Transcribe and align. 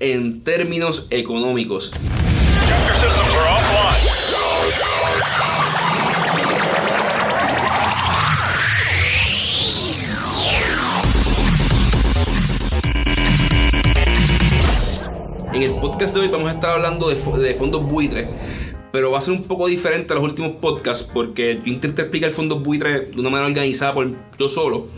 En 0.00 0.44
términos 0.44 1.06
económicos. 1.08 1.92
En 15.54 15.62
el 15.62 15.80
podcast 15.80 16.14
de 16.14 16.20
hoy 16.20 16.28
vamos 16.28 16.50
a 16.50 16.52
estar 16.52 16.72
hablando 16.72 17.08
de, 17.08 17.14
de 17.14 17.54
fondos 17.54 17.82
buitres, 17.88 18.28
pero 18.92 19.10
va 19.10 19.18
a 19.18 19.20
ser 19.22 19.32
un 19.32 19.44
poco 19.44 19.68
diferente 19.68 20.12
a 20.12 20.16
los 20.16 20.24
últimos 20.24 20.52
podcasts 20.56 21.08
porque 21.14 21.60
yo 21.64 21.72
intenté 21.72 22.02
explicar 22.02 22.30
fondos 22.30 22.62
buitres 22.62 23.10
de 23.10 23.18
una 23.18 23.30
manera 23.30 23.46
organizada 23.46 23.94
por 23.94 24.10
yo 24.38 24.48
solo 24.50 24.88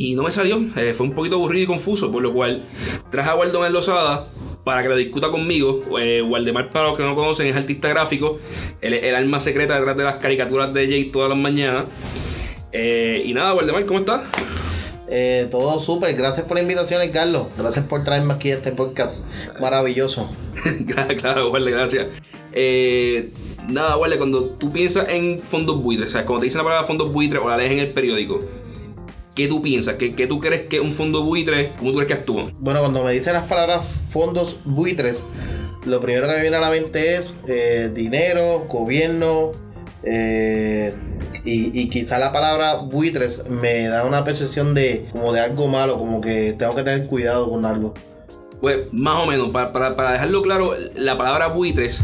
y 0.00 0.14
no 0.14 0.22
me 0.22 0.30
salió. 0.30 0.58
Eh, 0.76 0.94
fue 0.94 1.06
un 1.06 1.14
poquito 1.14 1.36
aburrido 1.36 1.64
y 1.64 1.66
confuso, 1.66 2.10
por 2.10 2.22
lo 2.22 2.32
cual 2.32 2.64
traje 3.10 3.28
a 3.28 3.34
Waldemar 3.34 3.70
Lozada 3.70 4.30
para 4.64 4.82
que 4.82 4.88
lo 4.88 4.96
discuta 4.96 5.30
conmigo. 5.30 5.82
Eh, 6.00 6.22
Waldemar, 6.22 6.70
para 6.70 6.86
los 6.88 6.96
que 6.96 7.02
no 7.02 7.14
conocen, 7.14 7.48
es 7.48 7.56
artista 7.56 7.88
gráfico, 7.90 8.38
el, 8.80 8.94
el 8.94 9.14
alma 9.14 9.40
secreta 9.40 9.74
detrás 9.74 9.98
de 9.98 10.04
las 10.04 10.14
caricaturas 10.16 10.72
de 10.72 10.86
Jay 10.86 11.04
todas 11.10 11.28
las 11.28 11.36
mañanas. 11.36 11.84
Eh, 12.72 13.20
y 13.26 13.34
nada, 13.34 13.52
Waldemar, 13.52 13.84
¿cómo 13.84 14.00
estás? 14.00 14.22
Eh, 15.12 15.48
todo 15.50 15.80
súper, 15.80 16.14
gracias 16.14 16.46
por 16.46 16.56
la 16.56 16.62
invitación, 16.62 17.06
Carlos. 17.10 17.48
Gracias 17.58 17.84
por 17.84 18.02
traerme 18.02 18.32
aquí 18.32 18.52
a 18.52 18.54
este 18.54 18.72
podcast 18.72 19.30
maravilloso. 19.60 20.26
claro, 21.18 21.50
Walde, 21.50 21.72
gracias. 21.72 22.06
Eh, 22.52 23.34
nada, 23.68 23.98
Walde, 23.98 24.16
cuando 24.16 24.44
tú 24.50 24.72
piensas 24.72 25.10
en 25.10 25.38
fondos 25.38 25.82
buitres, 25.82 26.08
o 26.08 26.12
sea, 26.12 26.24
cuando 26.24 26.40
te 26.40 26.44
dicen 26.44 26.58
la 26.58 26.64
palabra 26.64 26.86
fondos 26.86 27.12
buitres 27.12 27.42
o 27.42 27.48
la 27.50 27.58
lees 27.58 27.72
en 27.72 27.80
el 27.80 27.90
periódico, 27.92 28.40
¿qué 29.40 29.48
tú 29.48 29.62
piensas? 29.62 29.94
¿Qué, 29.94 30.14
qué 30.14 30.26
tú 30.26 30.38
crees 30.38 30.66
que 30.68 30.76
es 30.76 30.82
un 30.82 30.92
fondo 30.92 31.22
buitre? 31.22 31.72
¿Cómo 31.78 31.92
tú 31.92 31.96
crees 31.96 32.08
que 32.08 32.14
actúan? 32.14 32.54
Bueno, 32.58 32.80
cuando 32.80 33.02
me 33.02 33.10
dicen 33.12 33.32
las 33.32 33.44
palabras 33.44 33.82
fondos 34.10 34.58
buitres, 34.66 35.24
lo 35.86 35.98
primero 36.02 36.26
que 36.28 36.34
me 36.34 36.42
viene 36.42 36.58
a 36.58 36.60
la 36.60 36.68
mente 36.68 37.16
es 37.16 37.32
eh, 37.48 37.90
dinero, 37.94 38.66
gobierno, 38.68 39.52
eh, 40.02 40.94
y, 41.46 41.80
y, 41.80 41.88
quizá 41.88 42.18
la 42.18 42.32
palabra 42.32 42.82
buitres 42.82 43.48
me 43.48 43.88
da 43.88 44.04
una 44.04 44.24
percepción 44.24 44.74
de 44.74 45.06
como 45.10 45.32
de 45.32 45.40
algo 45.40 45.68
malo, 45.68 45.96
como 45.96 46.20
que 46.20 46.52
tengo 46.52 46.74
que 46.74 46.82
tener 46.82 47.06
cuidado 47.06 47.48
con 47.48 47.64
algo. 47.64 47.94
Pues 48.60 48.92
más 48.92 49.22
o 49.22 49.26
menos, 49.26 49.48
para, 49.48 49.72
para, 49.72 49.96
para 49.96 50.12
dejarlo 50.12 50.42
claro, 50.42 50.74
la 50.96 51.16
palabra 51.16 51.46
buitres 51.46 52.02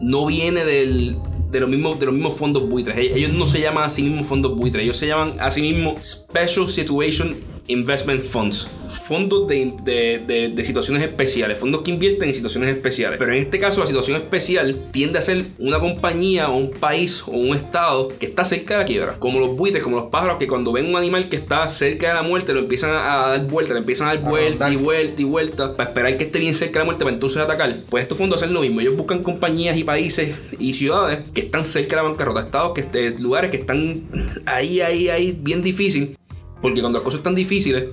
no 0.00 0.26
viene 0.26 0.64
del, 0.64 1.18
de, 1.52 1.60
los 1.60 1.68
mismos, 1.68 2.00
de 2.00 2.06
los 2.06 2.14
mismos 2.14 2.34
fondos 2.34 2.68
buitres. 2.68 2.96
Ellos 2.96 3.32
no 3.32 3.46
se 3.46 3.60
llaman 3.60 3.84
a 3.84 3.88
sí 3.90 4.02
mismos 4.02 4.26
fondos 4.26 4.56
buitres, 4.56 4.82
ellos 4.84 4.96
se 4.96 5.06
llaman 5.06 5.36
a 5.38 5.50
sí 5.50 5.60
mismos 5.60 6.02
Special 6.02 6.66
Situation 6.66 7.36
Investment 7.68 8.22
Funds 8.22 8.68
fondos 8.92 9.48
de, 9.48 9.74
de, 9.84 10.48
de, 10.48 10.64
situaciones 10.64 11.02
especiales, 11.02 11.58
fondos 11.58 11.82
que 11.82 11.90
invierten 11.90 12.28
en 12.28 12.34
situaciones 12.34 12.70
especiales. 12.70 13.18
Pero 13.18 13.32
en 13.32 13.38
este 13.38 13.58
caso, 13.58 13.80
la 13.80 13.86
situación 13.86 14.16
especial 14.16 14.76
tiende 14.90 15.18
a 15.18 15.22
ser 15.22 15.44
una 15.58 15.80
compañía 15.80 16.48
o 16.48 16.56
un 16.56 16.70
país 16.70 17.22
o 17.26 17.32
un 17.32 17.54
estado 17.54 18.08
que 18.18 18.26
está 18.26 18.44
cerca 18.44 18.74
de 18.74 18.80
la 18.80 18.86
quiebra. 18.86 19.18
Como 19.18 19.40
los 19.40 19.56
buitres, 19.56 19.82
como 19.82 19.96
los 19.96 20.10
pájaros, 20.10 20.38
que 20.38 20.46
cuando 20.46 20.72
ven 20.72 20.86
un 20.86 20.96
animal 20.96 21.28
que 21.28 21.36
está 21.36 21.68
cerca 21.68 22.08
de 22.08 22.14
la 22.14 22.22
muerte, 22.22 22.52
lo 22.52 22.60
empiezan 22.60 22.90
a 22.90 23.28
dar 23.28 23.46
vuelta, 23.46 23.72
le 23.72 23.80
empiezan 23.80 24.08
a 24.08 24.14
dar 24.14 24.24
vuelta 24.24 24.70
y 24.70 24.76
vuelta 24.76 25.22
y 25.22 25.24
vuelta 25.24 25.76
para 25.76 25.88
esperar 25.88 26.16
que 26.16 26.24
esté 26.24 26.38
bien 26.38 26.54
cerca 26.54 26.74
de 26.74 26.78
la 26.80 26.84
muerte 26.84 27.04
para 27.04 27.14
entonces 27.14 27.42
atacar. 27.42 27.80
Pues 27.88 28.02
estos 28.02 28.18
fondos 28.18 28.42
hacen 28.42 28.54
lo 28.54 28.60
mismo. 28.60 28.80
Ellos 28.80 28.96
buscan 28.96 29.22
compañías 29.22 29.76
y 29.76 29.84
países 29.84 30.34
y 30.58 30.74
ciudades 30.74 31.28
que 31.30 31.42
están 31.42 31.64
cerca 31.64 31.96
de 31.96 32.02
la 32.02 32.08
bancarrota, 32.08 32.40
estados 32.40 32.72
que 32.72 33.10
lugares 33.18 33.50
que 33.50 33.58
están 33.58 34.32
ahí, 34.46 34.80
ahí, 34.80 35.08
ahí, 35.08 35.36
bien 35.40 35.62
difícil. 35.62 36.16
Porque 36.62 36.80
cuando 36.80 37.00
las 37.00 37.04
cosas 37.04 37.18
están 37.18 37.34
difíciles, 37.34 37.88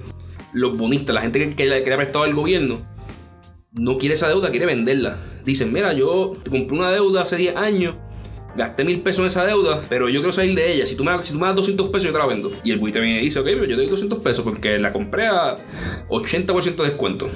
los 0.53 0.77
bonistas, 0.77 1.13
la 1.13 1.21
gente 1.21 1.55
que, 1.55 1.65
le, 1.65 1.77
ha 1.77 1.97
prestado 1.97 2.23
al 2.23 2.33
gobierno, 2.33 2.75
no 3.73 3.97
quiere 3.97 4.15
esa 4.15 4.27
deuda, 4.27 4.51
quiere 4.51 4.65
venderla. 4.65 5.41
Dicen, 5.43 5.73
mira, 5.73 5.93
yo 5.93 6.33
te 6.43 6.51
compré 6.51 6.77
una 6.77 6.91
deuda 6.91 7.23
hace 7.23 7.35
10 7.35 7.55
años, 7.55 7.95
gasté 8.55 8.83
mil 8.83 9.01
pesos 9.01 9.21
en 9.21 9.27
esa 9.27 9.45
deuda, 9.45 9.83
pero 9.89 10.09
yo 10.09 10.19
quiero 10.19 10.31
salir 10.31 10.55
de 10.55 10.73
ella. 10.73 10.85
Si 10.85 10.95
tú 10.95 11.03
me, 11.03 11.11
das 11.11 11.31
200 11.55 11.89
pesos, 11.89 12.05
yo 12.05 12.11
te 12.11 12.19
la 12.19 12.25
vendo. 12.25 12.51
Y 12.63 12.71
el 12.71 12.79
buitre 12.79 13.01
viene 13.01 13.21
y 13.21 13.25
dice, 13.25 13.39
ok, 13.39 13.45
pero 13.45 13.65
yo 13.65 13.75
te 13.75 13.81
doy 13.83 13.87
200 13.87 14.19
pesos 14.19 14.43
porque 14.43 14.77
la 14.79 14.91
compré 14.91 15.27
a 15.27 15.55
80% 16.09 16.75
de 16.75 16.83
descuento. 16.83 17.29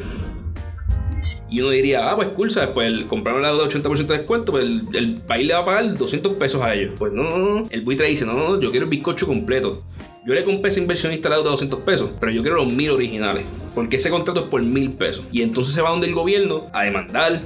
Y 1.50 1.62
uno 1.62 1.70
diría, 1.70 2.10
ah, 2.10 2.16
pues 2.16 2.30
cool, 2.30 2.50
¿sabes? 2.50 2.72
Pues 2.74 2.88
el 2.88 3.06
compraron 3.06 3.44
la 3.44 3.50
deuda 3.50 3.68
de 3.68 3.80
80% 3.80 4.08
de 4.08 4.18
descuento, 4.18 4.52
pues 4.52 4.66
el, 4.66 5.22
país 5.28 5.46
le 5.46 5.54
va 5.54 5.60
a 5.60 5.66
pagar 5.66 5.98
200 5.98 6.34
pesos 6.34 6.62
a 6.64 6.74
ellos. 6.74 6.94
Pues 6.98 7.14
no, 7.14 7.24
no, 7.24 7.38
no. 7.38 7.64
El 7.70 7.82
buitre 7.82 8.08
dice, 8.08 8.26
no, 8.26 8.34
no, 8.34 8.60
yo 8.60 8.72
quiero 8.72 8.86
el 8.86 8.90
bizcocho 8.90 9.28
completo. 9.28 9.84
Yo 10.26 10.34
le 10.34 10.46
compré 10.46 10.70
ese 10.70 10.80
inversionista 10.80 11.28
la 11.28 11.36
deuda 11.36 11.50
de 11.50 11.52
200 11.52 11.80
pesos, 11.82 12.12
pero 12.18 12.32
yo 12.32 12.42
quiero 12.42 12.56
los 12.56 12.72
mil 12.72 12.92
originales, 12.92 13.46
porque 13.76 13.98
ese 13.98 14.10
contrato 14.10 14.40
es 14.40 14.46
por 14.46 14.64
mil 14.64 14.94
pesos. 14.94 15.26
Y 15.34 15.42
entonces 15.42 15.74
se 15.74 15.82
va 15.82 15.90
donde 15.90 16.08
el 16.08 16.16
gobierno 16.16 16.68
a 16.72 16.84
demandar, 16.84 17.42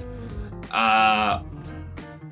a 0.69 1.43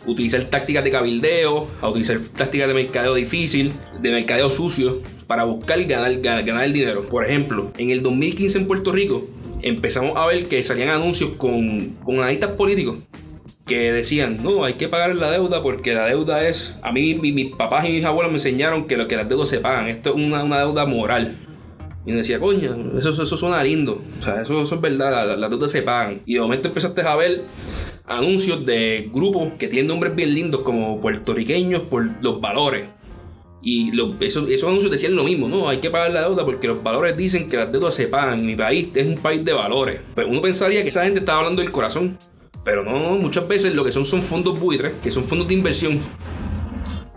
utilizar 0.06 0.44
tácticas 0.44 0.84
de 0.84 0.92
cabildeo, 0.92 1.68
a 1.82 1.90
utilizar 1.90 2.20
tácticas 2.20 2.68
de 2.68 2.76
mercadeo 2.76 3.16
difícil, 3.16 3.74
de 4.00 4.12
mercadeo 4.12 4.52
sucio, 4.52 5.02
para 5.26 5.46
buscar 5.46 5.84
ganar, 5.86 6.16
ganar, 6.20 6.64
el 6.64 6.74
dinero. 6.74 7.08
Por 7.08 7.26
ejemplo, 7.26 7.72
en 7.80 7.90
el 7.90 8.04
2015 8.04 8.60
en 8.60 8.68
Puerto 8.68 8.92
Rico 8.92 9.28
empezamos 9.64 10.16
a 10.16 10.28
ver 10.28 10.46
que 10.46 10.62
salían 10.62 10.90
anuncios 10.90 11.32
con, 11.38 11.96
con 12.04 12.18
analistas 12.20 12.52
políticos 12.52 12.98
que 13.66 13.92
decían, 13.92 14.44
no, 14.44 14.64
hay 14.64 14.74
que 14.74 14.88
pagar 14.88 15.16
la 15.16 15.32
deuda 15.32 15.64
porque 15.64 15.94
la 15.94 16.06
deuda 16.06 16.48
es, 16.48 16.78
a 16.84 16.92
mí 16.92 17.16
mis 17.16 17.56
papás 17.56 17.86
y 17.86 17.94
mis 17.94 18.06
abuelos 18.06 18.32
me 18.32 18.38
enseñaron 18.38 18.86
que 18.86 18.96
lo 18.96 19.08
que 19.08 19.16
las 19.16 19.28
deudas 19.28 19.50
se 19.50 19.60
pagan, 19.60 19.88
esto 19.88 20.10
es 20.10 20.16
una, 20.16 20.44
una 20.44 20.60
deuda 20.60 20.86
moral. 20.86 21.36
Y 22.06 22.12
me 22.12 22.18
decía, 22.18 22.40
coño, 22.40 22.98
eso, 22.98 23.10
eso 23.10 23.38
suena 23.38 23.64
lindo. 23.64 24.00
O 24.20 24.24
sea, 24.24 24.44
eso, 24.44 24.62
eso 24.62 24.76
es 24.76 24.82
verdad, 24.82 25.36
las, 25.38 25.50
deudas 25.50 25.72
se 25.72 25.82
pagan. 25.82 26.22
Y 26.28 26.36
de 26.36 26.42
momento 26.42 26.68
empezaste 26.68 27.02
a 27.02 27.16
ver 27.16 27.46
anuncios 28.06 28.64
de 28.64 29.10
grupos 29.12 29.54
que 29.58 29.68
tienen 29.68 29.88
nombres 29.88 30.16
bien 30.16 30.36
lindos 30.36 30.62
como 30.62 31.02
puertorriqueños 31.02 31.84
por 31.84 32.08
los 32.22 32.40
valores. 32.40 32.86
Y 33.64 33.90
esos, 34.20 34.48
esos, 34.48 34.70
anuncios 34.70 34.92
decían 34.92 35.16
lo 35.16 35.24
mismo, 35.24 35.48
no, 35.48 35.68
hay 35.68 35.80
que 35.80 35.90
pagar 35.90 36.12
la 36.12 36.22
deuda 36.22 36.46
porque 36.46 36.68
los 36.68 36.84
valores 36.84 37.18
dicen 37.18 37.50
que 37.50 37.58
las 37.58 37.72
deudas 37.72 37.96
se 37.96 38.08
pagan. 38.08 38.46
Mi 38.46 38.56
país 38.56 38.92
es 38.94 39.08
un 39.08 39.18
país 39.18 39.44
de 39.44 39.54
valores. 39.54 40.02
Pero 40.14 40.30
uno 40.30 40.42
pensaría 40.42 40.84
que 40.84 40.90
esa 40.90 41.04
gente 41.04 41.22
estaba 41.22 41.40
hablando 41.40 41.64
del 41.64 41.72
corazón. 41.72 42.20
Pero 42.66 42.84
no, 42.84 43.18
muchas 43.18 43.48
veces 43.48 43.76
lo 43.76 43.86
que 43.86 43.92
son 43.92 44.06
son 44.06 44.24
fondos 44.24 44.60
buitres, 44.60 44.96
que 44.96 45.12
son 45.12 45.24
fondos 45.24 45.48
de 45.48 45.54
inversión. 45.54 46.00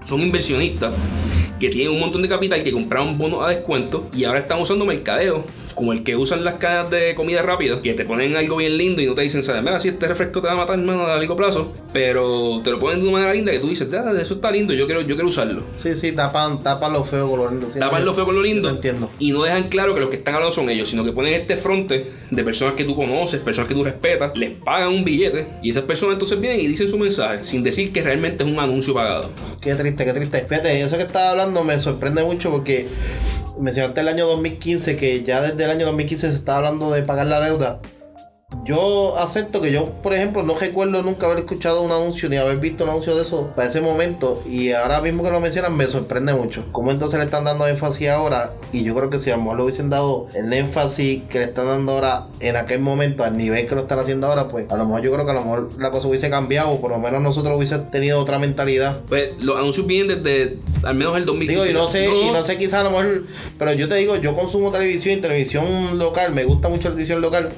Son 0.04 0.20
inversionistas 0.20 0.92
que 1.58 1.70
tienen 1.70 1.92
un 1.92 2.00
montón 2.00 2.22
de 2.22 2.28
capital 2.28 2.62
que 2.62 2.70
compraron 2.70 3.16
bonos 3.18 3.44
a 3.44 3.48
descuento 3.48 4.08
y 4.12 4.24
ahora 4.24 4.40
están 4.40 4.60
usando 4.60 4.84
mercadeo 4.84 5.44
como 5.78 5.92
el 5.92 6.02
que 6.02 6.16
usan 6.16 6.44
las 6.44 6.54
cadenas 6.54 6.90
de 6.90 7.14
comida 7.14 7.40
rápida, 7.40 7.80
que 7.80 7.94
te 7.94 8.04
ponen 8.04 8.34
algo 8.34 8.56
bien 8.56 8.76
lindo 8.76 9.00
y 9.00 9.06
no 9.06 9.14
te 9.14 9.22
dicen, 9.22 9.44
¿sabes? 9.44 9.62
Mira, 9.62 9.78
si 9.78 9.88
este 9.90 10.08
refresco 10.08 10.40
te 10.40 10.48
va 10.48 10.54
a 10.54 10.56
matar, 10.56 10.76
hermano, 10.76 11.04
a 11.04 11.14
largo 11.14 11.36
plazo, 11.36 11.72
pero 11.92 12.60
te 12.64 12.72
lo 12.72 12.80
ponen 12.80 13.00
de 13.00 13.06
una 13.06 13.18
manera 13.18 13.32
linda 13.32 13.52
que 13.52 13.60
tú 13.60 13.68
dices, 13.68 13.88
ah, 13.94 14.12
eso 14.20 14.34
está 14.34 14.50
lindo, 14.50 14.74
yo 14.74 14.86
quiero, 14.86 15.02
yo 15.02 15.14
quiero 15.14 15.28
usarlo. 15.28 15.62
Sí, 15.80 15.94
sí, 15.94 16.10
tapan, 16.10 16.60
tapan 16.64 16.92
lo 16.92 17.04
feo 17.04 17.30
con 17.30 17.38
lo 17.38 17.50
lindo. 17.50 17.68
tapan 17.68 18.04
lo 18.04 18.12
feo 18.12 18.24
con 18.24 18.34
lo 18.34 18.42
lindo. 18.42 18.68
entiendo. 18.68 19.08
Y 19.20 19.30
no 19.30 19.44
dejan 19.44 19.68
claro 19.68 19.94
que 19.94 20.00
los 20.00 20.10
que 20.10 20.16
están 20.16 20.34
hablando 20.34 20.52
son 20.52 20.68
ellos, 20.68 20.88
sino 20.88 21.04
que 21.04 21.12
ponen 21.12 21.34
este 21.34 21.56
fronte 21.56 22.10
de 22.28 22.42
personas 22.42 22.74
que 22.74 22.82
tú 22.82 22.96
conoces, 22.96 23.40
personas 23.40 23.68
que 23.68 23.76
tú 23.76 23.84
respetas, 23.84 24.36
les 24.36 24.50
pagan 24.50 24.88
un 24.88 25.04
billete 25.04 25.46
y 25.62 25.70
esas 25.70 25.84
personas 25.84 26.14
entonces 26.14 26.40
vienen 26.40 26.58
y 26.58 26.66
dicen 26.66 26.88
su 26.88 26.98
mensaje 26.98 27.44
sin 27.44 27.62
decir 27.62 27.92
que 27.92 28.02
realmente 28.02 28.42
es 28.42 28.50
un 28.50 28.58
anuncio 28.58 28.94
pagado. 28.94 29.30
Qué 29.60 29.76
triste, 29.76 30.04
qué 30.04 30.12
triste. 30.12 30.44
Fíjate, 30.48 30.80
eso 30.80 30.96
que 30.96 31.04
estaba 31.04 31.30
hablando 31.30 31.62
me 31.62 31.78
sorprende 31.78 32.24
mucho 32.24 32.50
porque 32.50 32.88
mencionaste 33.60 34.00
el 34.00 34.08
año 34.08 34.26
2015, 34.26 34.96
que 34.96 35.24
ya 35.24 35.40
desde 35.40 35.64
el 35.64 35.70
año 35.70 35.86
2015 35.86 36.30
se 36.30 36.34
está 36.34 36.56
hablando 36.56 36.90
de 36.90 37.02
pagar 37.02 37.26
la 37.26 37.40
deuda. 37.40 37.80
Yo 38.64 39.18
acepto 39.18 39.60
que 39.60 39.70
yo, 39.70 39.92
por 40.02 40.14
ejemplo, 40.14 40.42
no 40.42 40.54
recuerdo 40.58 41.02
nunca 41.02 41.26
haber 41.26 41.38
escuchado 41.38 41.82
un 41.82 41.92
anuncio 41.92 42.30
ni 42.30 42.36
haber 42.36 42.56
visto 42.58 42.84
un 42.84 42.90
anuncio 42.90 43.14
de 43.14 43.22
eso 43.22 43.50
para 43.54 43.68
ese 43.68 43.82
momento. 43.82 44.42
Y 44.46 44.72
ahora 44.72 45.02
mismo 45.02 45.22
que 45.22 45.30
lo 45.30 45.38
mencionan 45.38 45.76
me 45.76 45.84
sorprende 45.84 46.32
mucho. 46.32 46.64
¿Cómo 46.72 46.90
entonces 46.90 47.18
le 47.18 47.26
están 47.26 47.44
dando 47.44 47.66
énfasis 47.66 48.08
ahora? 48.08 48.54
Y 48.72 48.84
yo 48.84 48.94
creo 48.94 49.10
que 49.10 49.18
si 49.18 49.30
a 49.30 49.36
lo 49.36 49.42
mejor 49.42 49.56
le 49.58 49.62
hubiesen 49.64 49.90
dado 49.90 50.28
el 50.34 50.50
énfasis 50.50 51.24
que 51.30 51.40
le 51.40 51.44
están 51.44 51.66
dando 51.66 51.92
ahora 51.92 52.28
en 52.40 52.56
aquel 52.56 52.80
momento, 52.80 53.22
al 53.22 53.36
nivel 53.36 53.66
que 53.66 53.74
lo 53.74 53.82
están 53.82 53.98
haciendo 53.98 54.26
ahora, 54.26 54.48
pues 54.48 54.70
a 54.70 54.76
lo 54.78 54.86
mejor 54.86 55.02
yo 55.02 55.12
creo 55.12 55.26
que 55.26 55.30
a 55.30 55.34
lo 55.34 55.42
mejor 55.42 55.68
la 55.78 55.90
cosa 55.90 56.08
hubiese 56.08 56.30
cambiado. 56.30 56.70
O 56.70 56.80
por 56.80 56.90
lo 56.90 56.98
menos 56.98 57.20
nosotros 57.20 57.54
hubiésemos 57.54 57.90
tenido 57.90 58.18
otra 58.18 58.38
mentalidad. 58.38 59.00
Pues 59.08 59.30
los 59.40 59.56
anuncios 59.56 59.86
vienen 59.86 60.22
desde 60.22 60.58
al 60.84 60.94
menos 60.94 61.16
el 61.16 61.26
2015. 61.26 61.66
Digo, 61.66 61.70
y 61.70 61.74
no 61.74 61.88
sé, 61.88 62.08
y 62.08 62.30
no 62.30 62.42
sé 62.42 62.56
quizás 62.56 62.80
a 62.80 62.84
lo 62.84 62.90
mejor. 62.90 63.24
Pero 63.58 63.74
yo 63.74 63.88
te 63.88 63.96
digo, 63.96 64.16
yo 64.16 64.34
consumo 64.34 64.70
televisión 64.70 65.18
y 65.18 65.20
televisión 65.20 65.98
local. 65.98 66.32
Me 66.32 66.44
gusta 66.44 66.70
mucho 66.70 66.88
la 66.88 66.94
televisión 66.94 67.20
local. 67.20 67.50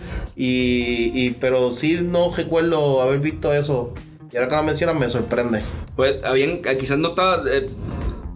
Y, 0.42 1.12
y, 1.12 1.36
pero 1.38 1.76
sí 1.76 1.98
no 2.02 2.34
recuerdo 2.34 3.02
haber 3.02 3.20
visto 3.20 3.52
eso. 3.52 3.92
Y 4.32 4.38
ahora 4.38 4.48
que 4.48 4.56
lo 4.56 4.62
mencionas 4.62 4.98
me 4.98 5.10
sorprende. 5.10 5.62
Pues 5.96 6.24
habían, 6.24 6.62
quizás 6.78 6.96
no 6.96 7.10
estaba. 7.10 7.42
Eh, 7.46 7.66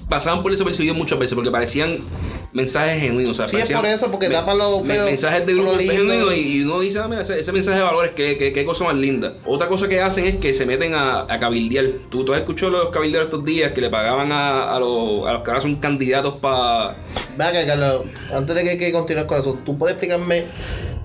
pasaban 0.07 0.43
por 0.43 0.53
eso 0.53 0.67
percibido 0.67 0.95
muchas 0.95 1.19
veces 1.19 1.35
porque 1.35 1.51
parecían 1.51 2.01
mensajes 2.53 3.01
genuinos. 3.01 3.31
O 3.31 3.35
sea, 3.35 3.49
sí, 3.49 3.57
es 3.57 3.73
por 3.73 3.87
eso, 3.87 4.11
porque 4.11 4.29
tapan 4.29 4.59
los 4.59 4.87
feos. 4.87 5.07
Mensajes 5.07 5.47
de 5.47 5.55
grupo 5.55 5.79
genuinos 5.79 6.37
y 6.37 6.63
uno 6.65 6.81
dice, 6.81 6.99
ah, 6.99 7.09
mira, 7.09 7.23
ese, 7.23 7.53
mensaje 7.53 7.79
de 7.79 7.85
valores, 7.85 8.13
qué, 8.13 8.53
qué, 8.53 8.65
cosa 8.67 8.85
más 8.85 8.97
linda. 8.97 9.39
Otra 9.47 9.69
cosa 9.69 9.89
que 9.89 10.03
hacen 10.03 10.27
es 10.27 10.37
que 10.37 10.53
se 10.53 10.67
meten 10.67 10.95
a, 10.95 11.21
a 11.21 11.41
cabildear. 11.41 11.87
¿Tú, 12.11 12.23
tú 12.23 12.35
has 12.35 12.41
escuchado 12.41 12.73
los 12.73 12.91
cabilderos 12.91 13.29
estos 13.29 13.47
días 13.47 13.73
que 13.73 13.81
le 13.81 13.89
pagaban 13.89 14.31
a, 14.31 14.75
a, 14.75 14.79
los, 14.79 15.27
a 15.27 15.33
los 15.33 15.43
que 15.43 15.51
ahora 15.51 15.63
son 15.63 15.77
candidatos 15.77 16.35
para. 16.35 16.99
Venga, 17.39 17.65
Carlos, 17.65 18.03
antes 18.31 18.55
de 18.55 18.63
que, 18.63 18.77
que 18.77 18.93
continúes 18.93 19.25
con 19.25 19.41
eso, 19.41 19.59
¿tú 19.65 19.79
puedes 19.79 19.97
explicarme 19.97 20.45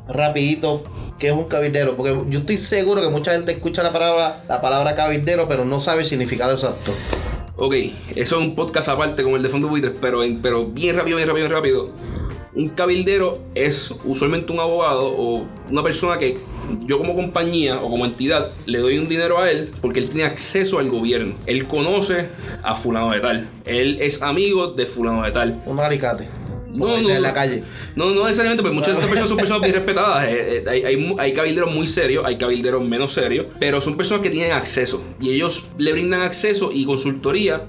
rapidito 0.10 0.84
qué 1.18 1.28
es 1.28 1.34
un 1.34 1.46
cabildero, 1.46 1.96
porque 1.96 2.16
yo 2.30 2.40
estoy 2.40 2.58
seguro 2.58 3.02
que 3.02 3.10
mucha 3.10 3.34
gente 3.34 3.52
escucha 3.52 3.84
la 3.84 3.92
palabra, 3.92 4.44
la 4.48 4.62
palabra 4.62 4.96
cabildero, 4.96 5.48
pero 5.48 5.66
no 5.66 5.80
sabe 5.80 6.02
el 6.02 6.08
significado 6.08 6.54
exacto. 6.54 6.94
Ok, 7.58 7.74
eso 8.16 8.40
es 8.40 8.42
un 8.42 8.56
podcast 8.56 8.88
aparte 8.88 9.22
como 9.22 9.36
el 9.36 9.44
de 9.44 9.50
Fondo 9.50 9.68
Buitres, 9.68 9.94
pero, 10.00 10.22
pero 10.42 10.64
bien 10.64 10.96
rápido, 10.96 11.18
bien 11.18 11.28
rápido, 11.28 11.48
bien 11.48 11.58
rápido. 11.58 11.90
Un 12.56 12.70
cabildero 12.70 13.38
es 13.54 13.94
usualmente 14.06 14.52
un 14.54 14.60
abogado 14.62 15.08
o 15.08 15.46
una 15.70 15.84
persona 15.84 16.18
que 16.18 16.38
yo 16.86 16.98
como 16.98 17.16
compañía 17.16 17.82
o 17.82 17.90
como 17.90 18.06
entidad 18.06 18.52
le 18.66 18.80
doy 18.80 18.98
un 18.98 19.08
dinero 19.08 19.40
a 19.40 19.52
él 19.52 19.72
porque 19.82 20.00
él 20.00 20.08
tiene 20.08 20.24
acceso 20.24 20.80
al 20.80 20.90
gobierno. 20.90 21.36
Él 21.46 21.68
conoce 21.68 22.30
a 22.64 22.76
fulano 22.76 23.12
de 23.12 23.20
tal. 23.20 23.50
Él 23.66 23.98
es 24.02 24.22
amigo 24.22 24.68
de 24.68 24.86
fulano 24.86 25.24
de 25.24 25.32
tal. 25.32 25.62
Un 25.66 25.80
alicate. 25.80 26.28
No, 26.74 27.02
no, 27.02 27.10
en 27.10 27.22
la 27.22 27.34
calle. 27.34 27.64
No, 27.96 28.12
no 28.12 28.26
necesariamente, 28.26 28.62
porque 28.62 28.76
muchas 28.76 28.94
de 28.94 29.00
estas 29.00 29.10
personas 29.10 29.30
son 29.30 29.38
personas 29.38 29.62
bien 29.64 29.74
respetadas. 29.76 30.26
Eh, 30.26 30.58
eh, 30.58 30.64
hay, 30.68 30.84
hay, 30.84 31.16
hay, 31.18 31.34
cabilderos 31.34 31.74
muy 31.74 31.88
serios, 31.88 32.26
hay 32.26 32.38
cabilderos 32.38 32.88
menos 32.88 33.14
serios, 33.14 33.48
pero 33.60 33.82
son 33.82 33.98
personas 33.98 34.24
que 34.24 34.30
tienen 34.30 34.52
acceso 34.52 35.04
y 35.20 35.32
ellos 35.32 35.68
le 35.78 35.92
brindan 35.92 36.22
acceso 36.22 36.72
y 36.74 36.86
consultoría 36.86 37.68